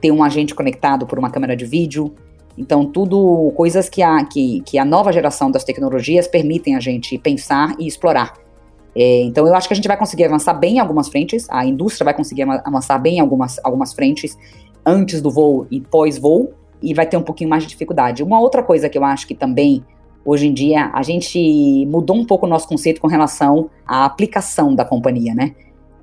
ter 0.00 0.10
um 0.10 0.22
agente 0.22 0.54
conectado 0.54 1.06
por 1.06 1.18
uma 1.18 1.30
câmera 1.30 1.56
de 1.56 1.64
vídeo. 1.64 2.14
Então, 2.56 2.84
tudo 2.84 3.52
coisas 3.56 3.88
que 3.88 4.02
a, 4.02 4.24
que, 4.24 4.60
que 4.62 4.78
a 4.78 4.84
nova 4.84 5.12
geração 5.12 5.50
das 5.50 5.64
tecnologias 5.64 6.26
permitem 6.26 6.76
a 6.76 6.80
gente 6.80 7.16
pensar 7.18 7.74
e 7.78 7.86
explorar. 7.86 8.34
É, 9.02 9.22
então 9.22 9.46
eu 9.46 9.54
acho 9.54 9.66
que 9.66 9.72
a 9.72 9.76
gente 9.76 9.88
vai 9.88 9.96
conseguir 9.96 10.24
avançar 10.24 10.52
bem 10.52 10.74
em 10.74 10.78
algumas 10.78 11.08
frentes, 11.08 11.46
a 11.48 11.64
indústria 11.64 12.04
vai 12.04 12.12
conseguir 12.12 12.42
avançar 12.42 12.98
bem 12.98 13.16
em 13.16 13.20
algumas, 13.20 13.58
algumas 13.64 13.94
frentes 13.94 14.36
antes 14.84 15.22
do 15.22 15.30
voo 15.30 15.66
e 15.70 15.80
pós-voo, 15.80 16.52
e 16.82 16.92
vai 16.92 17.06
ter 17.06 17.16
um 17.16 17.22
pouquinho 17.22 17.48
mais 17.48 17.62
de 17.62 17.70
dificuldade. 17.70 18.22
Uma 18.22 18.38
outra 18.38 18.62
coisa 18.62 18.90
que 18.90 18.98
eu 18.98 19.04
acho 19.04 19.26
que 19.26 19.34
também, 19.34 19.82
hoje 20.22 20.48
em 20.48 20.52
dia, 20.52 20.90
a 20.92 21.02
gente 21.02 21.86
mudou 21.86 22.14
um 22.14 22.26
pouco 22.26 22.44
o 22.44 22.48
nosso 22.48 22.68
conceito 22.68 23.00
com 23.00 23.06
relação 23.06 23.70
à 23.86 24.04
aplicação 24.04 24.74
da 24.74 24.84
companhia, 24.84 25.34
né? 25.34 25.54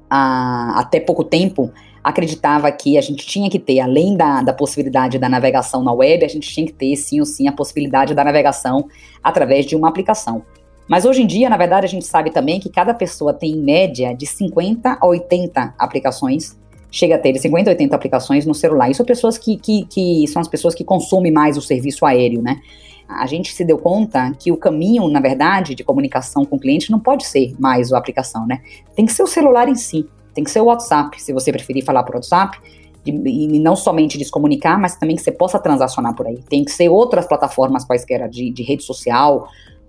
A, 0.09 0.79
até 0.79 0.99
pouco 0.99 1.23
tempo, 1.23 1.71
acreditava 2.03 2.71
que 2.71 2.97
a 2.97 3.01
gente 3.01 3.27
tinha 3.27 3.47
que 3.47 3.59
ter, 3.59 3.79
além 3.79 4.17
da, 4.17 4.41
da 4.41 4.53
possibilidade 4.53 5.19
da 5.19 5.29
navegação 5.29 5.83
na 5.83 5.93
web, 5.93 6.25
a 6.25 6.27
gente 6.27 6.49
tinha 6.49 6.65
que 6.65 6.73
ter, 6.73 6.95
sim 6.95 7.19
ou 7.19 7.27
sim, 7.27 7.47
a 7.47 7.51
possibilidade 7.51 8.15
da 8.15 8.23
navegação 8.23 8.87
através 9.23 9.67
de 9.67 9.75
uma 9.75 9.87
aplicação. 9.87 10.41
Mas 10.87 11.03
hoje 11.03 11.21
em 11.21 11.27
dia, 11.27 11.49
na 11.49 11.57
verdade, 11.57 11.85
a 11.85 11.89
gente 11.89 12.05
sabe 12.05 12.31
também 12.31 12.59
que 12.59 12.69
cada 12.69 12.93
pessoa 12.93 13.33
tem 13.33 13.51
em 13.51 13.61
média 13.61 14.13
de 14.13 14.25
50 14.25 14.97
a 15.01 15.05
80 15.05 15.75
aplicações, 15.77 16.57
chega 16.89 17.15
a 17.15 17.17
ter 17.17 17.37
50 17.37 17.69
a 17.69 17.73
80 17.73 17.95
aplicações 17.95 18.45
no 18.45 18.53
celular. 18.53 18.89
Isso 18.89 18.97
são 18.97 19.05
pessoas 19.05 19.37
que, 19.37 19.57
que, 19.57 19.85
que 19.85 20.27
são 20.27 20.41
as 20.41 20.47
pessoas 20.47 20.73
que 20.73 20.83
consomem 20.83 21.31
mais 21.31 21.57
o 21.57 21.61
serviço 21.61 22.05
aéreo, 22.05 22.41
né? 22.41 22.61
A 23.07 23.25
gente 23.25 23.53
se 23.53 23.63
deu 23.63 23.77
conta 23.77 24.33
que 24.37 24.51
o 24.51 24.57
caminho, 24.57 25.07
na 25.07 25.19
verdade, 25.19 25.75
de 25.75 25.83
comunicação 25.83 26.43
com 26.45 26.57
o 26.57 26.59
cliente 26.59 26.91
não 26.91 26.99
pode 26.99 27.25
ser 27.25 27.53
mais 27.57 27.91
a 27.91 27.97
aplicação, 27.97 28.45
né? 28.45 28.61
Tem 28.95 29.05
que 29.05 29.13
ser 29.13 29.23
o 29.23 29.27
celular 29.27 29.67
em 29.69 29.75
si, 29.75 30.05
tem 30.33 30.43
que 30.43 30.51
ser 30.51 30.61
o 30.61 30.65
WhatsApp, 30.65 31.21
se 31.21 31.31
você 31.33 31.51
preferir 31.51 31.83
falar 31.83 32.03
por 32.03 32.15
WhatsApp, 32.15 32.59
e 33.05 33.59
não 33.59 33.75
somente 33.75 34.17
de 34.17 34.25
se 34.25 34.31
comunicar, 34.31 34.77
mas 34.77 34.97
também 34.97 35.15
que 35.15 35.21
você 35.21 35.31
possa 35.31 35.57
transacionar 35.57 36.13
por 36.13 36.27
aí. 36.27 36.39
Tem 36.49 36.65
que 36.65 36.71
ser 36.71 36.89
outras 36.89 37.25
plataformas 37.25 37.85
quaisquer 37.85 38.27
de, 38.27 38.51
de 38.51 38.63
rede 38.63 38.83
social 38.83 39.47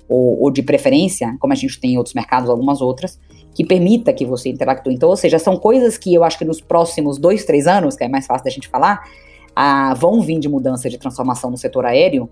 ou, 0.09 0.43
ou, 0.43 0.50
de 0.50 0.62
preferência, 0.62 1.37
como 1.38 1.53
a 1.53 1.57
gente 1.57 1.79
tem 1.81 1.93
em 1.93 1.99
outros 1.99 2.15
mercados, 2.15 2.49
algumas 2.49 2.81
outras, 2.81 3.19
que 3.55 3.65
permita 3.65 4.12
que 4.12 4.25
você 4.25 4.49
interactue. 4.49 4.95
Então, 4.95 5.09
ou 5.09 5.17
seja, 5.17 5.38
são 5.38 5.57
coisas 5.57 5.99
que 5.99 6.15
eu 6.15 6.25
acho 6.25 6.38
que 6.38 6.45
nos 6.45 6.61
próximos 6.61 7.19
dois, 7.19 7.45
três 7.45 7.67
anos, 7.67 7.97
que 7.97 8.05
é 8.05 8.09
mais 8.09 8.27
fácil 8.27 8.45
da 8.45 8.50
gente 8.50 8.69
falar, 8.69 9.03
ah, 9.55 9.95
vão 9.95 10.21
vir 10.21 10.38
de 10.38 10.49
mudança, 10.49 10.88
de 10.88 10.97
transformação 10.97 11.50
no 11.50 11.57
setor 11.57 11.85
aéreo, 11.85 12.29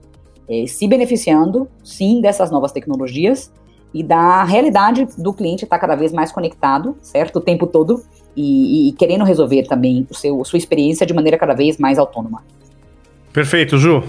eh, 0.48 0.66
se 0.66 0.86
beneficiando, 0.86 1.68
sim, 1.82 2.20
dessas 2.20 2.50
novas 2.50 2.70
tecnologias 2.70 3.52
e 3.92 4.02
da 4.02 4.44
realidade 4.44 5.08
do 5.18 5.32
cliente 5.32 5.64
estar 5.64 5.78
cada 5.78 5.96
vez 5.96 6.12
mais 6.12 6.30
conectado, 6.30 6.96
certo? 7.02 7.36
O 7.36 7.40
tempo 7.40 7.66
todo 7.66 8.02
e, 8.36 8.88
e 8.88 8.92
querendo 8.92 9.24
resolver 9.24 9.64
também 9.64 10.06
o 10.10 10.14
seu, 10.14 10.44
sua 10.44 10.58
experiência 10.58 11.06
de 11.06 11.14
maneira 11.14 11.38
cada 11.38 11.54
vez 11.54 11.78
mais 11.78 11.98
autônoma. 11.98 12.44
Perfeito, 13.32 13.78
Ju. 13.78 14.02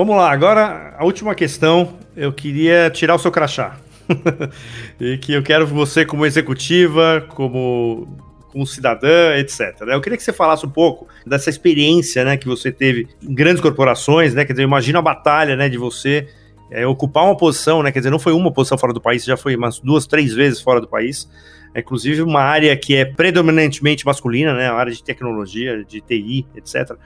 Vamos 0.00 0.16
lá, 0.16 0.32
agora 0.32 0.94
a 0.96 1.04
última 1.04 1.34
questão. 1.34 1.98
Eu 2.16 2.32
queria 2.32 2.88
tirar 2.88 3.14
o 3.14 3.18
seu 3.18 3.30
crachá. 3.30 3.78
e 4.98 5.18
que 5.18 5.34
eu 5.34 5.42
quero 5.42 5.66
você 5.66 6.06
como 6.06 6.24
executiva, 6.24 7.22
como, 7.28 8.08
como 8.48 8.66
cidadã, 8.66 9.36
etc. 9.36 9.78
Né? 9.82 9.94
Eu 9.94 10.00
queria 10.00 10.16
que 10.16 10.24
você 10.24 10.32
falasse 10.32 10.64
um 10.64 10.70
pouco 10.70 11.06
dessa 11.26 11.50
experiência 11.50 12.24
né, 12.24 12.38
que 12.38 12.46
você 12.46 12.72
teve 12.72 13.08
em 13.22 13.34
grandes 13.34 13.60
corporações, 13.60 14.32
né? 14.32 14.46
Quer 14.46 14.54
dizer, 14.54 14.62
imagina 14.62 15.00
a 15.00 15.02
batalha 15.02 15.54
né, 15.54 15.68
de 15.68 15.76
você 15.76 16.26
é, 16.70 16.86
ocupar 16.86 17.24
uma 17.24 17.36
posição, 17.36 17.82
né? 17.82 17.92
Quer 17.92 17.98
dizer, 17.98 18.10
não 18.10 18.18
foi 18.18 18.32
uma 18.32 18.50
posição 18.50 18.78
fora 18.78 18.94
do 18.94 19.02
país, 19.02 19.22
já 19.22 19.36
foi 19.36 19.54
umas 19.54 19.80
duas, 19.80 20.06
três 20.06 20.32
vezes 20.32 20.62
fora 20.62 20.80
do 20.80 20.88
país. 20.88 21.28
É, 21.74 21.80
inclusive 21.80 22.22
uma 22.22 22.40
área 22.40 22.74
que 22.74 22.96
é 22.96 23.04
predominantemente 23.04 24.06
masculina, 24.06 24.54
né? 24.54 24.66
A 24.66 24.76
área 24.76 24.94
de 24.94 25.04
tecnologia, 25.04 25.84
de 25.84 26.00
TI, 26.00 26.46
etc. 26.56 26.96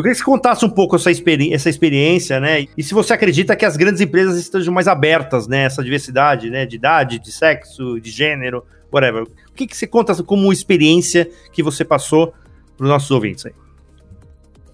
Eu 0.00 0.02
queria 0.02 0.14
que 0.14 0.20
você 0.20 0.24
contasse 0.24 0.64
um 0.64 0.70
pouco 0.70 0.96
essa, 0.96 1.10
experi 1.10 1.52
essa 1.52 1.68
experiência, 1.68 2.40
né? 2.40 2.66
E 2.74 2.82
se 2.82 2.94
você 2.94 3.12
acredita 3.12 3.54
que 3.54 3.66
as 3.66 3.76
grandes 3.76 4.00
empresas 4.00 4.38
estejam 4.38 4.72
mais 4.72 4.88
abertas, 4.88 5.46
né? 5.46 5.64
Essa 5.64 5.84
diversidade, 5.84 6.48
né? 6.48 6.64
De 6.64 6.76
idade, 6.76 7.18
de 7.18 7.30
sexo, 7.30 8.00
de 8.00 8.10
gênero, 8.10 8.64
whatever. 8.90 9.24
O 9.24 9.52
que, 9.54 9.66
que 9.66 9.76
você 9.76 9.86
conta 9.86 10.14
como 10.22 10.50
experiência 10.50 11.30
que 11.52 11.62
você 11.62 11.84
passou 11.84 12.32
para 12.78 12.84
os 12.84 12.88
nossos 12.90 13.10
ouvintes 13.10 13.44
aí? 13.44 13.52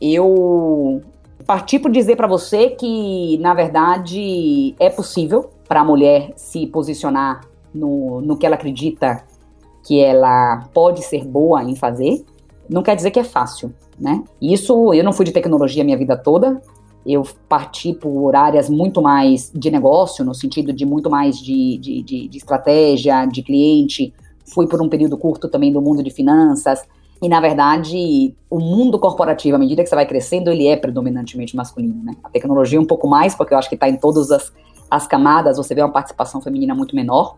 Eu 0.01 1.03
partir 1.45 1.81
por 1.81 1.91
dizer 1.91 2.15
para 2.15 2.29
você 2.29 2.71
que, 2.71 3.37
na 3.39 3.53
verdade, 3.53 4.77
é 4.79 4.89
possível 4.89 5.51
para 5.67 5.81
a 5.81 5.85
mulher 5.85 6.35
se 6.37 6.69
posicionar 6.69 7.41
no, 7.75 8.21
no 8.21 8.37
que 8.37 8.47
ela 8.47 8.55
acredita 8.55 9.25
que 9.85 10.01
ela 10.01 10.69
pode 10.73 11.03
ser 11.03 11.25
boa 11.25 11.65
em 11.65 11.75
fazer. 11.75 12.25
Não 12.69 12.83
quer 12.83 12.97
dizer 12.97 13.11
que 13.11 13.19
é 13.19 13.25
fácil, 13.25 13.73
né? 13.99 14.23
Isso, 14.41 14.93
eu 14.93 15.05
não 15.05 15.13
fui 15.13 15.25
de 15.25 15.33
tecnologia 15.33 15.85
minha 15.85 15.97
vida 15.97 16.17
toda. 16.17 16.61
Eu 17.05 17.23
parti 17.49 17.93
por 17.93 18.35
áreas 18.35 18.69
muito 18.69 19.01
mais 19.01 19.51
de 19.55 19.71
negócio, 19.71 20.25
no 20.25 20.35
sentido 20.35 20.73
de 20.73 20.85
muito 20.85 21.09
mais 21.09 21.39
de, 21.39 21.79
de, 21.79 22.03
de, 22.03 22.29
de 22.29 22.39
estratégia, 22.39 23.25
de 23.27 23.43
cliente. 23.43 24.13
Fui 24.53 24.67
por 24.67 24.83
um 24.83 24.89
período 24.89 25.17
curto 25.17 25.49
também 25.49 25.73
do 25.73 25.81
mundo 25.81 26.03
de 26.03 26.11
finanças. 26.11 26.83
E, 27.23 27.29
na 27.29 27.41
verdade, 27.41 28.35
o 28.51 28.59
mundo 28.59 28.99
corporativo, 28.99 29.57
à 29.57 29.59
medida 29.59 29.83
que 29.83 29.89
você 29.89 29.95
vai 29.95 30.07
crescendo, 30.07 30.51
ele 30.51 30.67
é 30.67 30.77
predominantemente 30.77 31.57
masculino, 31.57 32.03
né? 32.03 32.15
A 32.23 32.29
tecnologia 32.29 32.81
um 32.81 32.85
pouco 32.85 33.09
mais, 33.09 33.35
porque 33.35 33.55
eu 33.55 33.59
acho 33.59 33.69
que 33.69 33.75
está 33.75 33.89
em 33.89 33.97
todas 33.97 34.31
as, 34.31 34.53
as 34.91 35.07
camadas, 35.07 35.57
você 35.57 35.75
vê 35.75 35.81
uma 35.81 35.93
participação 35.93 36.41
feminina 36.41 36.75
muito 36.75 36.95
menor, 36.95 37.37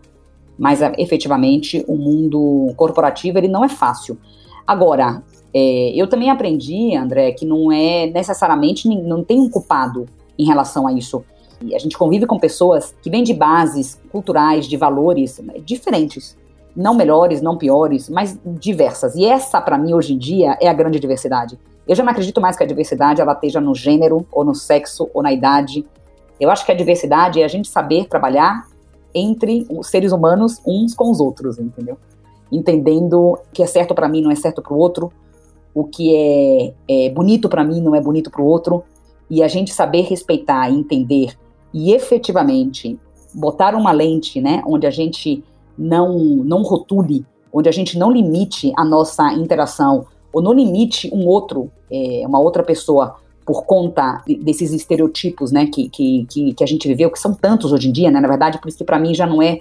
mas 0.58 0.82
é, 0.82 0.92
efetivamente 0.98 1.84
o 1.86 1.96
mundo 1.96 2.72
corporativo, 2.76 3.38
ele 3.38 3.48
não 3.48 3.64
é 3.64 3.68
fácil. 3.68 4.18
Agora, 4.66 5.22
é, 5.52 5.92
eu 5.94 6.06
também 6.08 6.30
aprendi, 6.30 6.94
André, 6.96 7.32
que 7.32 7.46
não 7.46 7.72
é 7.72 8.06
necessariamente, 8.06 8.88
não 8.88 9.24
tem 9.24 9.40
um 9.40 9.48
culpado 9.48 10.06
em 10.38 10.44
relação 10.44 10.86
a 10.86 10.92
isso. 10.92 11.24
E 11.62 11.74
a 11.74 11.78
gente 11.78 11.98
convive 11.98 12.26
com 12.26 12.38
pessoas 12.38 12.94
que 13.02 13.10
vêm 13.10 13.22
de 13.22 13.34
bases 13.34 14.00
culturais, 14.10 14.66
de 14.66 14.76
valores 14.76 15.38
né, 15.38 15.54
diferentes 15.64 16.36
não 16.78 16.94
melhores, 16.94 17.42
não 17.42 17.58
piores, 17.58 18.08
mas 18.08 18.38
diversas. 18.44 19.16
E 19.16 19.24
essa, 19.24 19.60
para 19.60 19.76
mim, 19.76 19.92
hoje 19.92 20.14
em 20.14 20.18
dia, 20.18 20.56
é 20.60 20.68
a 20.68 20.72
grande 20.72 21.00
diversidade. 21.00 21.58
Eu 21.88 21.96
já 21.96 22.04
não 22.04 22.12
acredito 22.12 22.40
mais 22.40 22.56
que 22.56 22.62
a 22.62 22.66
diversidade 22.66 23.20
ela 23.20 23.32
esteja 23.32 23.60
no 23.60 23.74
gênero, 23.74 24.24
ou 24.30 24.44
no 24.44 24.54
sexo, 24.54 25.10
ou 25.12 25.20
na 25.20 25.32
idade. 25.32 25.84
Eu 26.38 26.50
acho 26.50 26.64
que 26.64 26.70
a 26.70 26.76
diversidade 26.76 27.42
é 27.42 27.44
a 27.44 27.48
gente 27.48 27.68
saber 27.68 28.06
trabalhar 28.06 28.68
entre 29.12 29.66
os 29.68 29.88
seres 29.88 30.12
humanos 30.12 30.60
uns 30.64 30.94
com 30.94 31.10
os 31.10 31.18
outros, 31.18 31.58
entendeu? 31.58 31.98
Entendendo 32.50 33.38
que 33.52 33.62
é 33.62 33.66
certo 33.66 33.94
para 33.94 34.08
mim 34.08 34.22
não 34.22 34.30
é 34.30 34.34
certo 34.34 34.62
para 34.62 34.72
o 34.72 34.78
outro, 34.78 35.12
o 35.74 35.84
que 35.84 36.14
é, 36.14 36.74
é 36.88 37.10
bonito 37.10 37.48
para 37.48 37.62
mim 37.64 37.80
não 37.80 37.94
é 37.94 38.00
bonito 38.00 38.30
para 38.30 38.42
o 38.42 38.46
outro, 38.46 38.82
e 39.30 39.42
a 39.42 39.48
gente 39.48 39.72
saber 39.72 40.02
respeitar, 40.02 40.70
entender 40.70 41.36
e 41.72 41.92
efetivamente 41.92 42.98
botar 43.34 43.74
uma 43.74 43.92
lente, 43.92 44.40
né, 44.40 44.62
onde 44.66 44.86
a 44.86 44.90
gente 44.90 45.44
não, 45.76 46.18
não 46.18 46.62
rotule, 46.62 47.24
onde 47.52 47.68
a 47.68 47.72
gente 47.72 47.98
não 47.98 48.10
limite 48.10 48.72
a 48.76 48.84
nossa 48.84 49.32
interação, 49.34 50.06
ou 50.32 50.42
não 50.42 50.52
limite 50.52 51.10
um 51.14 51.26
outro, 51.26 51.70
é, 51.90 52.22
uma 52.26 52.40
outra 52.40 52.62
pessoa, 52.62 53.16
por 53.46 53.64
conta 53.64 54.22
desses 54.42 54.72
estereotipos, 54.72 55.50
né, 55.50 55.66
que, 55.66 55.88
que, 55.88 56.26
que, 56.54 56.62
a 56.62 56.66
gente 56.66 56.86
viveu, 56.86 57.10
que 57.10 57.18
são 57.18 57.32
tantos 57.32 57.72
hoje 57.72 57.88
em 57.88 57.92
dia, 57.92 58.10
né, 58.10 58.20
na 58.20 58.28
verdade, 58.28 58.58
por 58.60 58.68
isso 58.68 58.76
que 58.76 58.84
para 58.84 58.98
mim 58.98 59.14
já 59.14 59.26
não 59.26 59.40
é, 59.40 59.60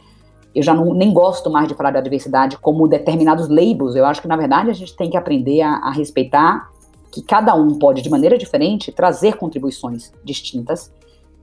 eu 0.57 0.63
já 0.63 0.73
não, 0.73 0.91
nem 0.91 1.13
gosto 1.13 1.51
mais 1.51 1.67
de 1.67 1.75
falar 1.75 1.91
da 1.91 2.01
diversidade 2.01 2.57
como 2.57 2.87
determinados 2.87 3.47
labels, 3.47 3.95
eu 3.95 4.03
acho 4.03 4.19
que 4.19 4.27
na 4.27 4.35
verdade 4.35 4.71
a 4.71 4.73
gente 4.73 4.95
tem 4.95 5.07
que 5.07 5.15
aprender 5.15 5.61
a, 5.61 5.73
a 5.75 5.91
respeitar 5.91 6.67
que 7.11 7.21
cada 7.21 7.53
um 7.53 7.77
pode, 7.77 8.01
de 8.01 8.09
maneira 8.09 8.39
diferente, 8.39 8.91
trazer 8.91 9.37
contribuições 9.37 10.11
distintas, 10.23 10.91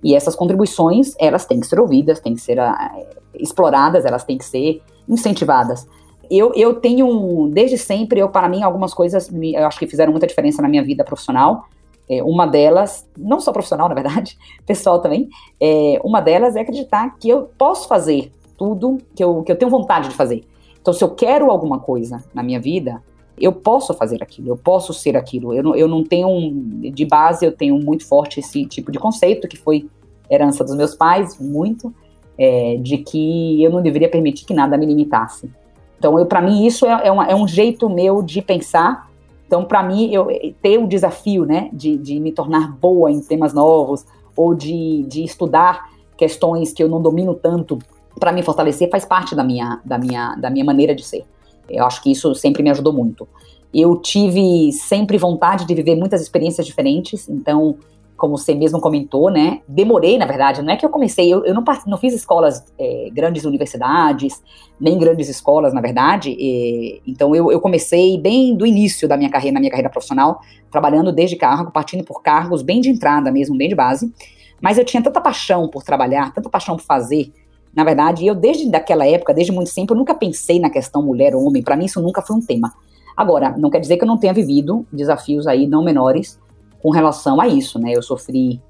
e 0.02 0.16
essas 0.16 0.34
contribuições, 0.34 1.14
elas 1.16 1.46
têm 1.46 1.60
que 1.60 1.66
ser 1.68 1.78
ouvidas, 1.78 2.18
têm 2.18 2.34
que 2.34 2.40
ser 2.40 2.58
uh, 2.58 3.06
exploradas, 3.34 4.04
elas 4.04 4.24
têm 4.24 4.36
que 4.36 4.44
ser 4.44 4.82
incentivadas. 5.08 5.86
Eu, 6.28 6.52
eu 6.56 6.74
tenho, 6.74 7.48
desde 7.52 7.78
sempre, 7.78 8.18
eu 8.18 8.28
para 8.28 8.48
mim, 8.48 8.64
algumas 8.64 8.92
coisas, 8.92 9.30
me, 9.30 9.54
eu 9.54 9.64
acho 9.64 9.78
que 9.78 9.86
fizeram 9.86 10.10
muita 10.10 10.26
diferença 10.26 10.60
na 10.60 10.68
minha 10.68 10.82
vida 10.82 11.04
profissional. 11.04 11.66
É, 12.10 12.20
uma 12.22 12.46
delas, 12.46 13.08
não 13.16 13.38
só 13.38 13.52
profissional, 13.52 13.88
na 13.88 13.94
verdade, 13.94 14.36
pessoal 14.66 14.98
também, 14.98 15.28
é, 15.60 16.00
uma 16.02 16.20
delas 16.20 16.56
é 16.56 16.60
acreditar 16.60 17.16
que 17.18 17.28
eu 17.28 17.48
posso 17.56 17.86
fazer 17.86 18.32
tudo 18.56 18.98
que 19.14 19.22
eu, 19.22 19.42
que 19.42 19.52
eu 19.52 19.56
tenho 19.56 19.70
vontade 19.70 20.08
de 20.08 20.14
fazer. 20.14 20.44
Então, 20.80 20.92
se 20.92 21.02
eu 21.02 21.10
quero 21.10 21.50
alguma 21.50 21.78
coisa 21.78 22.22
na 22.34 22.42
minha 22.42 22.60
vida, 22.60 23.02
eu 23.38 23.52
posso 23.52 23.92
fazer 23.94 24.22
aquilo, 24.22 24.48
eu 24.48 24.56
posso 24.56 24.92
ser 24.92 25.16
aquilo. 25.16 25.52
Eu 25.52 25.62
não, 25.62 25.74
eu 25.74 25.88
não 25.88 26.04
tenho, 26.04 26.28
um, 26.28 26.80
de 26.92 27.04
base, 27.04 27.44
eu 27.44 27.52
tenho 27.52 27.78
muito 27.78 28.06
forte 28.06 28.40
esse 28.40 28.64
tipo 28.66 28.92
de 28.92 28.98
conceito, 28.98 29.48
que 29.48 29.56
foi 29.56 29.88
herança 30.30 30.62
dos 30.62 30.76
meus 30.76 30.94
pais, 30.94 31.38
muito, 31.38 31.92
é, 32.38 32.76
de 32.76 32.98
que 32.98 33.62
eu 33.62 33.70
não 33.70 33.82
deveria 33.82 34.08
permitir 34.08 34.44
que 34.44 34.54
nada 34.54 34.76
me 34.76 34.86
limitasse. 34.86 35.50
Então, 35.98 36.24
para 36.26 36.42
mim, 36.42 36.66
isso 36.66 36.86
é, 36.86 37.08
é, 37.08 37.12
uma, 37.12 37.26
é, 37.26 37.34
um 37.34 37.48
jeito 37.48 37.88
meu 37.88 38.22
de 38.22 38.42
pensar. 38.42 39.10
Então, 39.46 39.64
para 39.64 39.82
mim, 39.82 40.12
eu 40.12 40.28
ter 40.60 40.78
o 40.78 40.86
desafio, 40.86 41.44
né, 41.44 41.70
de, 41.72 41.96
de 41.96 42.20
me 42.20 42.32
tornar 42.32 42.72
boa 42.76 43.10
em 43.10 43.20
temas 43.20 43.52
novos, 43.52 44.04
ou 44.36 44.54
de, 44.54 45.04
de 45.04 45.24
estudar 45.24 45.90
questões 46.16 46.72
que 46.72 46.82
eu 46.82 46.88
não 46.88 47.00
domino 47.00 47.34
tanto, 47.34 47.78
para 48.18 48.32
me 48.32 48.42
fortalecer, 48.42 48.90
faz 48.90 49.04
parte 49.04 49.34
da 49.34 49.44
minha, 49.44 49.80
da, 49.84 49.98
minha, 49.98 50.34
da 50.36 50.50
minha 50.50 50.64
maneira 50.64 50.94
de 50.94 51.04
ser. 51.04 51.24
Eu 51.68 51.84
acho 51.84 52.02
que 52.02 52.12
isso 52.12 52.34
sempre 52.34 52.62
me 52.62 52.70
ajudou 52.70 52.92
muito. 52.92 53.26
Eu 53.72 53.96
tive 53.96 54.70
sempre 54.72 55.18
vontade 55.18 55.66
de 55.66 55.74
viver 55.74 55.96
muitas 55.96 56.22
experiências 56.22 56.64
diferentes, 56.64 57.28
então, 57.28 57.76
como 58.16 58.38
você 58.38 58.54
mesmo 58.54 58.80
comentou, 58.80 59.30
né? 59.30 59.60
Demorei, 59.66 60.16
na 60.16 60.26
verdade, 60.26 60.62
não 60.62 60.72
é 60.72 60.76
que 60.76 60.86
eu 60.86 60.90
comecei, 60.90 61.32
eu, 61.32 61.44
eu 61.44 61.52
não, 61.52 61.64
não 61.86 61.98
fiz 61.98 62.14
escolas, 62.14 62.64
é, 62.78 63.08
grandes 63.12 63.44
universidades, 63.44 64.40
nem 64.78 64.96
grandes 64.96 65.28
escolas, 65.28 65.74
na 65.74 65.80
verdade. 65.80 66.30
E, 66.38 67.02
então, 67.04 67.34
eu, 67.34 67.50
eu 67.50 67.60
comecei 67.60 68.16
bem 68.16 68.56
do 68.56 68.64
início 68.64 69.08
da 69.08 69.16
minha 69.16 69.30
carreira, 69.30 69.54
na 69.54 69.60
minha 69.60 69.70
carreira 69.70 69.90
profissional, 69.90 70.40
trabalhando 70.70 71.10
desde 71.10 71.34
cargo, 71.34 71.72
partindo 71.72 72.04
por 72.04 72.22
cargos 72.22 72.62
bem 72.62 72.80
de 72.80 72.90
entrada 72.90 73.32
mesmo, 73.32 73.56
bem 73.56 73.68
de 73.68 73.74
base. 73.74 74.12
Mas 74.60 74.78
eu 74.78 74.84
tinha 74.84 75.02
tanta 75.02 75.20
paixão 75.20 75.68
por 75.68 75.82
trabalhar, 75.82 76.32
tanta 76.32 76.48
paixão 76.48 76.76
por 76.76 76.84
fazer, 76.84 77.32
na 77.74 77.84
verdade, 77.84 78.26
eu 78.26 78.34
desde 78.34 78.68
daquela 78.70 79.06
época, 79.06 79.34
desde 79.34 79.52
muito 79.52 79.74
tempo, 79.74 79.92
eu 79.92 79.98
nunca 79.98 80.14
pensei 80.14 80.60
na 80.60 80.70
questão 80.70 81.02
mulher 81.02 81.34
ou 81.34 81.44
homem. 81.46 81.62
Para 81.62 81.76
mim 81.76 81.86
isso 81.86 82.00
nunca 82.00 82.22
foi 82.22 82.36
um 82.36 82.40
tema. 82.40 82.72
Agora, 83.16 83.54
não 83.56 83.70
quer 83.70 83.80
dizer 83.80 83.96
que 83.96 84.04
eu 84.04 84.08
não 84.08 84.18
tenha 84.18 84.32
vivido 84.32 84.86
desafios 84.92 85.46
aí 85.46 85.66
não 85.66 85.82
menores 85.82 86.38
com 86.82 86.90
relação 86.90 87.40
a 87.40 87.48
isso, 87.48 87.78
né? 87.78 87.92
Eu 87.94 88.02
sofri 88.02 88.60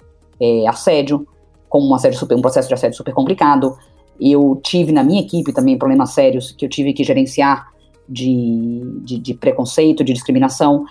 é, 0.40 0.66
assédio, 0.68 1.26
como 1.68 1.88
um 1.88 1.94
assédio 1.94 2.18
super, 2.18 2.36
um 2.36 2.42
processo 2.42 2.68
de 2.68 2.74
assédio 2.74 2.96
super 2.96 3.12
complicado. 3.12 3.76
Eu 4.20 4.60
tive 4.62 4.92
na 4.92 5.02
minha 5.02 5.20
equipe 5.20 5.52
também 5.52 5.76
problemas 5.76 6.10
sérios 6.10 6.52
que 6.52 6.64
eu 6.64 6.68
tive 6.68 6.92
que 6.92 7.02
gerenciar 7.02 7.72
de, 8.08 8.80
de, 9.02 9.18
de 9.18 9.34
preconceito, 9.34 10.04
de 10.04 10.12
discriminação. 10.12 10.84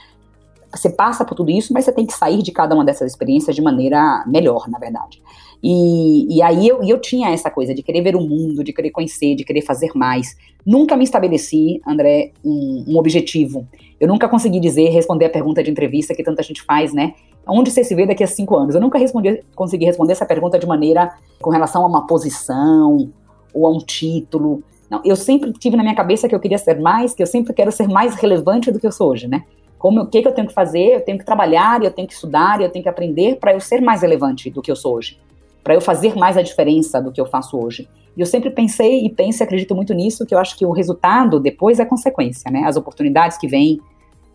Você 0.75 0.89
passa 0.89 1.23
por 1.23 1.35
tudo 1.35 1.51
isso, 1.51 1.73
mas 1.73 1.85
você 1.85 1.91
tem 1.91 2.05
que 2.05 2.13
sair 2.13 2.41
de 2.41 2.51
cada 2.51 2.73
uma 2.73 2.83
dessas 2.83 3.11
experiências 3.11 3.55
de 3.55 3.61
maneira 3.61 4.23
melhor, 4.27 4.67
na 4.67 4.79
verdade. 4.79 5.21
E, 5.63 6.35
e 6.35 6.41
aí 6.41 6.67
eu, 6.67 6.83
eu 6.83 6.99
tinha 6.99 7.29
essa 7.29 7.49
coisa 7.49 7.73
de 7.73 7.81
querer 7.81 8.01
ver 8.01 8.15
o 8.15 8.21
mundo, 8.21 8.63
de 8.63 8.73
querer 8.73 8.89
conhecer, 8.89 9.35
de 9.35 9.45
querer 9.45 9.61
fazer 9.61 9.91
mais. 9.95 10.35
Nunca 10.65 10.97
me 10.97 11.05
estabeleci, 11.05 11.81
André, 11.87 12.31
um, 12.43 12.83
um 12.87 12.97
objetivo. 12.97 13.65
Eu 13.97 14.07
nunca 14.07 14.27
consegui 14.27 14.59
dizer, 14.59 14.89
responder 14.89 15.25
a 15.25 15.29
pergunta 15.29 15.63
de 15.63 15.71
entrevista 15.71 16.13
que 16.13 16.23
tanta 16.23 16.43
gente 16.43 16.61
faz, 16.63 16.93
né? 16.93 17.13
Onde 17.47 17.71
você 17.71 17.83
se 17.83 17.95
vê 17.95 18.05
daqui 18.05 18.23
a 18.23 18.27
cinco 18.27 18.57
anos? 18.57 18.75
Eu 18.75 18.81
nunca 18.81 18.97
respondi, 18.97 19.41
consegui 19.55 19.85
responder 19.85 20.11
essa 20.13 20.25
pergunta 20.25 20.59
de 20.59 20.67
maneira 20.67 21.13
com 21.41 21.49
relação 21.49 21.83
a 21.83 21.87
uma 21.87 22.05
posição 22.07 23.09
ou 23.53 23.65
a 23.65 23.69
um 23.69 23.77
título. 23.77 24.63
Não, 24.89 25.01
eu 25.05 25.15
sempre 25.15 25.53
tive 25.53 25.77
na 25.77 25.83
minha 25.83 25.95
cabeça 25.95 26.27
que 26.27 26.35
eu 26.35 26.39
queria 26.39 26.57
ser 26.57 26.79
mais, 26.79 27.13
que 27.13 27.23
eu 27.23 27.27
sempre 27.27 27.53
quero 27.53 27.71
ser 27.71 27.87
mais 27.87 28.15
relevante 28.15 28.71
do 28.71 28.79
que 28.79 28.87
eu 28.87 28.91
sou 28.91 29.11
hoje, 29.11 29.27
né? 29.27 29.43
Como 29.83 29.99
o 29.99 30.07
que, 30.07 30.21
que 30.21 30.27
eu 30.29 30.31
tenho 30.31 30.47
que 30.47 30.53
fazer? 30.53 30.93
Eu 30.93 31.01
tenho 31.01 31.17
que 31.17 31.25
trabalhar, 31.25 31.83
eu 31.83 31.91
tenho 31.91 32.07
que 32.07 32.13
estudar, 32.13 32.61
eu 32.61 32.69
tenho 32.69 32.81
que 32.81 32.87
aprender 32.87 33.35
para 33.35 33.51
eu 33.51 33.59
ser 33.59 33.81
mais 33.81 34.01
relevante 34.01 34.49
do 34.49 34.61
que 34.61 34.71
eu 34.71 34.77
sou 34.77 34.95
hoje, 34.95 35.19
para 35.61 35.73
eu 35.73 35.81
fazer 35.81 36.15
mais 36.15 36.37
a 36.37 36.41
diferença 36.41 37.01
do 37.01 37.11
que 37.11 37.19
eu 37.19 37.25
faço 37.25 37.59
hoje. 37.61 37.85
E 38.15 38.21
eu 38.21 38.25
sempre 38.25 38.49
pensei 38.49 39.05
e 39.05 39.09
penso 39.09 39.43
e 39.43 39.43
acredito 39.43 39.75
muito 39.75 39.93
nisso, 39.93 40.25
que 40.25 40.33
eu 40.33 40.39
acho 40.39 40.57
que 40.57 40.65
o 40.65 40.71
resultado 40.71 41.37
depois 41.37 41.81
é 41.81 41.85
consequência, 41.85 42.49
né? 42.49 42.63
As 42.65 42.77
oportunidades 42.77 43.37
que 43.37 43.45
vêm 43.45 43.77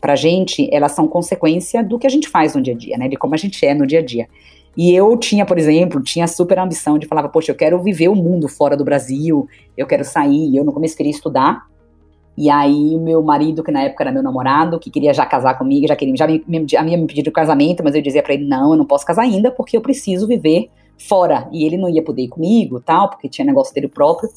pra 0.02 0.14
gente, 0.14 0.68
elas 0.70 0.92
são 0.92 1.08
consequência 1.08 1.82
do 1.82 1.98
que 1.98 2.06
a 2.06 2.10
gente 2.10 2.28
faz 2.28 2.54
no 2.54 2.60
dia 2.60 2.74
a 2.74 2.76
dia, 2.76 2.98
né? 2.98 3.08
De 3.08 3.16
como 3.16 3.32
a 3.32 3.38
gente 3.38 3.64
é 3.64 3.72
no 3.72 3.86
dia 3.86 4.00
a 4.00 4.04
dia. 4.04 4.28
E 4.76 4.94
eu 4.94 5.16
tinha, 5.16 5.46
por 5.46 5.56
exemplo, 5.56 6.02
tinha 6.02 6.26
super 6.26 6.58
ambição 6.58 6.98
de 6.98 7.06
falar, 7.06 7.26
poxa, 7.30 7.52
eu 7.52 7.56
quero 7.56 7.82
viver 7.82 8.08
o 8.08 8.14
mundo 8.14 8.50
fora 8.50 8.76
do 8.76 8.84
Brasil, 8.84 9.48
eu 9.78 9.86
quero 9.86 10.04
sair. 10.04 10.54
Eu 10.54 10.62
no 10.62 10.74
começo 10.74 10.94
queria 10.94 11.10
estudar, 11.10 11.64
e 12.40 12.48
aí, 12.48 12.94
o 12.94 13.00
meu 13.00 13.20
marido, 13.20 13.64
que 13.64 13.72
na 13.72 13.82
época 13.82 14.04
era 14.04 14.12
meu 14.12 14.22
namorado, 14.22 14.78
que 14.78 14.92
queria 14.92 15.12
já 15.12 15.26
casar 15.26 15.58
comigo, 15.58 15.88
já 15.88 15.96
queria, 15.96 16.14
já 16.14 16.24
me, 16.24 16.40
me, 16.46 16.60
me 16.60 17.06
pedido 17.08 17.32
casamento, 17.32 17.82
mas 17.82 17.96
eu 17.96 18.00
dizia 18.00 18.22
para 18.22 18.32
ele: 18.32 18.44
não, 18.44 18.70
eu 18.70 18.76
não 18.76 18.84
posso 18.84 19.04
casar 19.04 19.22
ainda, 19.22 19.50
porque 19.50 19.76
eu 19.76 19.80
preciso 19.80 20.24
viver 20.24 20.70
fora. 20.96 21.48
E 21.50 21.64
ele 21.64 21.76
não 21.76 21.88
ia 21.88 22.00
poder 22.00 22.22
ir 22.22 22.28
comigo, 22.28 22.78
tal, 22.78 23.10
porque 23.10 23.28
tinha 23.28 23.44
negócio 23.44 23.74
dele 23.74 23.88
próprio, 23.88 24.30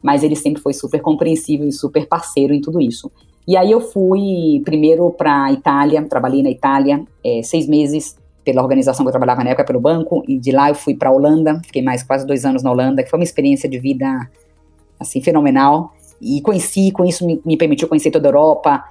mas 0.00 0.22
ele 0.22 0.36
sempre 0.36 0.62
foi 0.62 0.72
super 0.72 1.00
compreensível 1.02 1.66
e 1.66 1.72
super 1.72 2.06
parceiro 2.06 2.54
em 2.54 2.60
tudo 2.60 2.80
isso. 2.80 3.10
E 3.44 3.56
aí 3.56 3.72
eu 3.72 3.80
fui 3.80 4.62
primeiro 4.64 5.10
para 5.10 5.50
Itália, 5.50 6.00
trabalhei 6.04 6.44
na 6.44 6.50
Itália 6.50 7.04
é, 7.24 7.42
seis 7.42 7.66
meses 7.66 8.16
pela 8.44 8.62
organização 8.62 9.04
que 9.04 9.08
eu 9.08 9.12
trabalhava 9.12 9.42
na 9.42 9.50
época, 9.50 9.64
pelo 9.64 9.80
banco, 9.80 10.22
e 10.28 10.38
de 10.38 10.52
lá 10.52 10.68
eu 10.68 10.76
fui 10.76 10.94
para 10.94 11.10
Holanda, 11.10 11.60
fiquei 11.64 11.82
mais 11.82 12.04
quase 12.04 12.24
dois 12.24 12.44
anos 12.44 12.62
na 12.62 12.70
Holanda, 12.70 13.02
que 13.02 13.10
foi 13.10 13.18
uma 13.18 13.24
experiência 13.24 13.68
de 13.68 13.80
vida 13.80 14.30
assim 15.00 15.20
fenomenal. 15.20 15.92
E 16.20 16.40
conheci, 16.40 16.90
com 16.90 17.04
isso 17.04 17.26
me, 17.26 17.40
me 17.44 17.56
permitiu 17.56 17.88
conhecer 17.88 18.10
toda 18.10 18.28
a 18.28 18.30
Europa, 18.30 18.84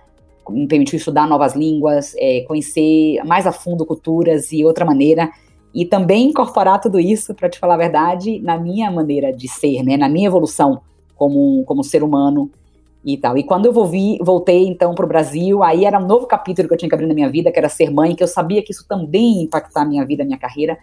me 0.50 0.67
permitiu 0.67 0.98
estudar 0.98 1.27
novas 1.27 1.55
línguas, 1.55 2.15
é, 2.17 2.41
conhecer 2.48 3.22
mais 3.25 3.46
a 3.46 3.51
fundo 3.51 3.86
culturas 3.86 4.51
e 4.51 4.63
outra 4.63 4.86
maneira, 4.86 5.29
e 5.74 5.86
também 5.86 6.29
incorporar 6.29 6.79
tudo 6.79 7.00
isso, 7.00 7.36
para 7.36 7.50
te 7.50 7.60
falar 7.60 7.75
a 7.75 7.77
verdade, 7.77 8.39
na 8.39 8.57
minha 8.57 8.89
maneira 8.89 9.34
de 9.34 9.48
ser, 9.48 9.84
né, 9.84 9.98
na 9.98 10.10
minha 10.10 10.27
evolução 10.27 10.81
como, 11.15 11.63
como 11.65 11.84
ser 11.84 12.03
humano 12.03 12.50
e 13.03 13.17
tal. 13.17 13.38
E 13.38 13.43
quando 13.43 13.65
eu 13.65 13.74
volvi, 13.74 14.17
voltei 14.22 14.67
então 14.67 14.96
para 14.96 15.05
o 15.05 15.07
Brasil, 15.07 15.63
aí 15.63 15.86
era 15.86 16.00
um 16.00 16.05
novo 16.05 16.25
capítulo 16.25 16.67
que 16.67 16.74
eu 16.74 16.77
tinha 16.77 16.89
que 16.89 16.96
abrir 16.96 17.07
na 17.07 17.13
minha 17.13 17.29
vida, 17.29 17.51
que 17.51 17.60
era 17.60 17.69
ser 17.69 17.91
mãe, 17.91 18.15
que 18.15 18.24
eu 18.24 18.27
sabia 18.27 18.62
que 18.63 18.72
isso 18.72 18.86
também 18.88 19.38
ia 19.38 19.43
impactar 19.43 19.81
a 19.81 19.86
minha 19.86 20.05
vida, 20.05 20.24
a 20.24 20.25
minha 20.25 20.38
carreira, 20.38 20.77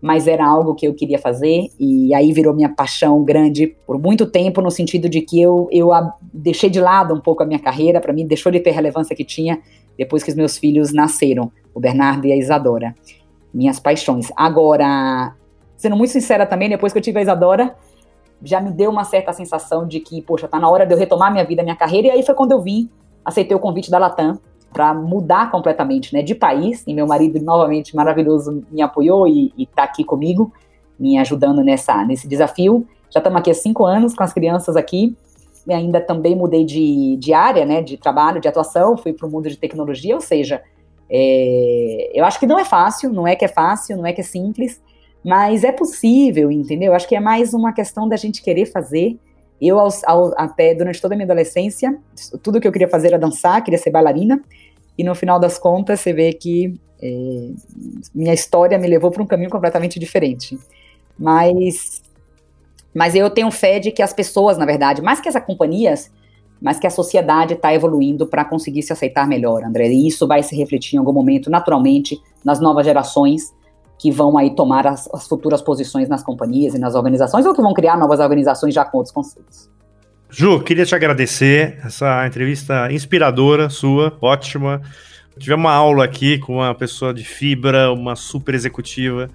mas 0.00 0.28
era 0.28 0.46
algo 0.46 0.74
que 0.74 0.86
eu 0.86 0.94
queria 0.94 1.18
fazer 1.18 1.68
e 1.78 2.14
aí 2.14 2.32
virou 2.32 2.54
minha 2.54 2.68
paixão 2.68 3.22
grande 3.24 3.66
por 3.86 3.98
muito 3.98 4.26
tempo 4.26 4.60
no 4.60 4.70
sentido 4.70 5.08
de 5.08 5.20
que 5.20 5.40
eu, 5.40 5.68
eu 5.72 5.92
a, 5.92 6.14
deixei 6.32 6.70
de 6.70 6.80
lado 6.80 7.12
um 7.12 7.20
pouco 7.20 7.42
a 7.42 7.46
minha 7.46 7.58
carreira 7.58 8.00
para 8.00 8.12
mim 8.12 8.26
deixou 8.26 8.52
de 8.52 8.60
ter 8.60 8.70
relevância 8.70 9.14
que 9.16 9.24
tinha 9.24 9.60
depois 9.96 10.22
que 10.22 10.30
os 10.30 10.36
meus 10.36 10.56
filhos 10.56 10.92
nasceram 10.92 11.50
o 11.74 11.80
Bernardo 11.80 12.26
e 12.26 12.32
a 12.32 12.36
Isadora. 12.36 12.94
Minhas 13.52 13.80
paixões. 13.80 14.30
Agora 14.36 15.34
sendo 15.76 15.96
muito 15.96 16.12
sincera 16.12 16.46
também 16.46 16.68
depois 16.68 16.92
que 16.92 16.98
eu 16.98 17.02
tive 17.02 17.18
a 17.18 17.22
Isadora 17.22 17.74
já 18.42 18.60
me 18.60 18.70
deu 18.70 18.90
uma 18.90 19.02
certa 19.02 19.32
sensação 19.32 19.86
de 19.86 19.98
que 19.98 20.22
poxa 20.22 20.46
tá 20.46 20.60
na 20.60 20.68
hora 20.68 20.86
de 20.86 20.94
eu 20.94 20.98
retomar 20.98 21.32
minha 21.32 21.44
vida 21.44 21.62
minha 21.62 21.76
carreira 21.76 22.08
e 22.08 22.10
aí 22.12 22.22
foi 22.22 22.34
quando 22.34 22.52
eu 22.52 22.60
vim 22.60 22.88
aceitei 23.24 23.56
o 23.56 23.60
convite 23.60 23.90
da 23.90 23.98
Latam 23.98 24.38
para 24.72 24.94
mudar 24.94 25.50
completamente 25.50 26.14
né, 26.14 26.22
de 26.22 26.34
país. 26.34 26.82
E 26.86 26.94
meu 26.94 27.06
marido, 27.06 27.40
novamente 27.40 27.94
maravilhoso, 27.96 28.64
me 28.70 28.82
apoiou 28.82 29.26
e 29.26 29.52
está 29.58 29.84
aqui 29.84 30.04
comigo, 30.04 30.52
me 30.98 31.18
ajudando 31.18 31.62
nessa, 31.62 32.04
nesse 32.04 32.28
desafio. 32.28 32.86
Já 33.10 33.20
estamos 33.20 33.38
aqui 33.38 33.50
há 33.50 33.54
cinco 33.54 33.84
anos 33.84 34.14
com 34.14 34.22
as 34.22 34.32
crianças 34.32 34.76
aqui. 34.76 35.16
E 35.66 35.72
ainda 35.72 36.00
também 36.00 36.34
mudei 36.34 36.64
de, 36.64 37.16
de 37.16 37.32
área, 37.34 37.64
né, 37.66 37.82
de 37.82 37.96
trabalho, 37.98 38.40
de 38.40 38.48
atuação, 38.48 38.96
fui 38.96 39.12
para 39.12 39.26
o 39.26 39.30
mundo 39.30 39.50
de 39.50 39.56
tecnologia, 39.56 40.14
ou 40.14 40.20
seja, 40.20 40.62
é, 41.10 42.10
eu 42.14 42.24
acho 42.24 42.40
que 42.40 42.46
não 42.46 42.58
é 42.58 42.64
fácil, 42.64 43.12
não 43.12 43.26
é 43.26 43.36
que 43.36 43.44
é 43.44 43.48
fácil, 43.48 43.96
não 43.96 44.06
é 44.06 44.12
que 44.12 44.22
é 44.22 44.24
simples, 44.24 44.80
mas 45.24 45.64
é 45.64 45.72
possível, 45.72 46.50
entendeu? 46.50 46.94
Acho 46.94 47.08
que 47.08 47.16
é 47.16 47.20
mais 47.20 47.52
uma 47.52 47.72
questão 47.72 48.08
da 48.08 48.16
gente 48.16 48.42
querer 48.42 48.66
fazer. 48.66 49.18
Eu, 49.60 49.78
ao, 49.78 49.88
ao, 50.06 50.34
até 50.36 50.74
durante 50.74 51.00
toda 51.00 51.14
a 51.14 51.16
minha 51.16 51.26
adolescência, 51.26 51.98
tudo 52.42 52.60
que 52.60 52.68
eu 52.68 52.72
queria 52.72 52.88
fazer 52.88 53.08
era 53.08 53.18
dançar, 53.18 53.62
queria 53.62 53.78
ser 53.78 53.90
bailarina, 53.90 54.40
e 54.96 55.04
no 55.04 55.14
final 55.14 55.38
das 55.38 55.58
contas 55.58 56.00
você 56.00 56.12
vê 56.12 56.32
que 56.32 56.74
é, 57.00 57.50
minha 58.14 58.34
história 58.34 58.78
me 58.78 58.86
levou 58.86 59.10
para 59.10 59.22
um 59.22 59.26
caminho 59.26 59.50
completamente 59.50 59.98
diferente. 59.98 60.58
Mas, 61.18 62.02
mas 62.94 63.14
eu 63.14 63.30
tenho 63.30 63.50
fé 63.50 63.78
de 63.78 63.90
que 63.90 64.02
as 64.02 64.12
pessoas, 64.12 64.58
na 64.58 64.66
verdade, 64.66 65.02
mais 65.02 65.20
que 65.20 65.28
as 65.28 65.44
companhias, 65.44 66.10
mas 66.60 66.78
que 66.78 66.86
a 66.86 66.90
sociedade 66.90 67.54
está 67.54 67.72
evoluindo 67.72 68.26
para 68.26 68.44
conseguir 68.44 68.82
se 68.82 68.92
aceitar 68.92 69.26
melhor, 69.26 69.62
André. 69.64 69.88
E 69.88 70.08
isso 70.08 70.26
vai 70.26 70.42
se 70.42 70.56
refletir 70.56 70.96
em 70.96 70.98
algum 70.98 71.12
momento, 71.12 71.50
naturalmente, 71.50 72.20
nas 72.44 72.60
novas 72.60 72.84
gerações 72.84 73.52
que 73.98 74.10
vão 74.10 74.38
aí 74.38 74.54
tomar 74.54 74.86
as, 74.86 75.08
as 75.12 75.26
futuras 75.26 75.60
posições 75.60 76.08
nas 76.08 76.22
companhias 76.22 76.74
e 76.74 76.78
nas 76.78 76.94
organizações, 76.94 77.44
ou 77.44 77.54
que 77.54 77.60
vão 77.60 77.74
criar 77.74 77.96
novas 77.96 78.20
organizações 78.20 78.72
já 78.72 78.84
com 78.84 78.98
outros 78.98 79.12
conceitos. 79.12 79.68
Ju, 80.30 80.60
queria 80.60 80.84
te 80.84 80.94
agradecer 80.94 81.78
essa 81.84 82.26
entrevista 82.26 82.92
inspiradora 82.92 83.70
sua, 83.70 84.16
ótima. 84.20 84.80
Tivemos 85.38 85.64
uma 85.64 85.72
aula 85.72 86.04
aqui 86.04 86.38
com 86.38 86.56
uma 86.56 86.74
pessoa 86.74 87.14
de 87.14 87.24
fibra, 87.24 87.90
uma 87.92 88.14
super 88.14 88.54
executiva, 88.54 89.28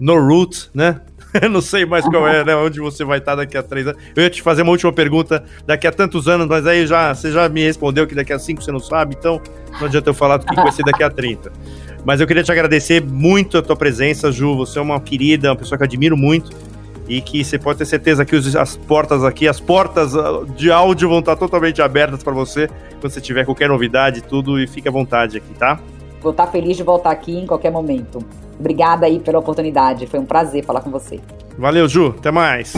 no 0.00 0.18
root, 0.18 0.70
né? 0.72 1.00
não 1.50 1.60
sei 1.60 1.84
mais 1.84 2.04
qual 2.04 2.26
é, 2.26 2.44
né? 2.44 2.54
Onde 2.56 2.80
você 2.80 3.04
vai 3.04 3.18
estar 3.18 3.34
daqui 3.34 3.56
a 3.56 3.62
três 3.62 3.86
anos. 3.86 4.00
Eu 4.14 4.22
ia 4.22 4.30
te 4.30 4.42
fazer 4.42 4.62
uma 4.62 4.72
última 4.72 4.92
pergunta 4.92 5.44
daqui 5.66 5.86
a 5.86 5.92
tantos 5.92 6.28
anos, 6.28 6.46
mas 6.46 6.66
aí 6.66 6.86
já, 6.86 7.14
você 7.14 7.30
já 7.30 7.48
me 7.48 7.62
respondeu 7.62 8.06
que 8.06 8.14
daqui 8.14 8.32
a 8.32 8.38
cinco 8.38 8.62
você 8.62 8.72
não 8.72 8.80
sabe, 8.80 9.16
então 9.18 9.40
não 9.78 9.86
adianta 9.86 10.10
eu 10.10 10.14
falar 10.14 10.38
do 10.38 10.46
que 10.46 10.54
vai 10.54 10.72
ser 10.72 10.84
daqui 10.84 11.02
a 11.02 11.10
30. 11.10 11.52
Mas 12.04 12.20
eu 12.20 12.26
queria 12.26 12.42
te 12.42 12.50
agradecer 12.50 13.04
muito 13.04 13.58
a 13.58 13.62
tua 13.62 13.76
presença, 13.76 14.32
Ju. 14.32 14.56
Você 14.56 14.78
é 14.78 14.82
uma 14.82 15.00
querida, 15.00 15.50
uma 15.50 15.56
pessoa 15.56 15.76
que 15.76 15.82
eu 15.82 15.86
admiro 15.86 16.16
muito 16.16 16.50
e 17.08 17.20
que 17.20 17.44
você 17.44 17.58
pode 17.58 17.78
ter 17.78 17.84
certeza 17.84 18.24
que 18.24 18.36
as 18.36 18.76
portas 18.76 19.24
aqui, 19.24 19.48
as 19.48 19.58
portas 19.58 20.14
ah, 20.14 20.44
de 20.56 20.70
áudio 20.70 21.08
vão 21.08 21.18
estar 21.18 21.34
totalmente 21.34 21.82
abertas 21.82 22.22
para 22.22 22.32
você 22.32 22.68
quando 23.00 23.12
você 23.12 23.20
tiver 23.20 23.44
qualquer 23.44 23.68
novidade, 23.68 24.22
tudo 24.22 24.60
e 24.60 24.66
fique 24.66 24.88
à 24.88 24.92
vontade 24.92 25.38
aqui, 25.38 25.52
tá? 25.54 25.80
Vou 26.22 26.30
estar 26.30 26.46
feliz 26.46 26.76
de 26.76 26.82
voltar 26.84 27.10
aqui 27.10 27.36
em 27.36 27.46
qualquer 27.46 27.72
momento. 27.72 28.24
Obrigada 28.58 29.06
aí 29.06 29.18
pela 29.18 29.38
oportunidade, 29.38 30.06
foi 30.06 30.20
um 30.20 30.24
prazer 30.24 30.64
falar 30.64 30.82
com 30.82 30.90
você. 30.90 31.18
Valeu, 31.58 31.88
Ju, 31.88 32.14
até 32.16 32.30
mais. 32.30 32.74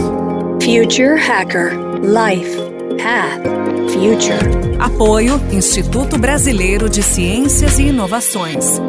Future 0.62 1.20
Hacker 1.20 1.72
Life 2.00 2.56
Path 3.02 3.42
Future. 3.90 4.78
Apoio 4.78 5.40
Instituto 5.52 6.18
Brasileiro 6.18 6.88
de 6.88 7.02
Ciências 7.02 7.78
e 7.78 7.88
Inovações. 7.88 8.80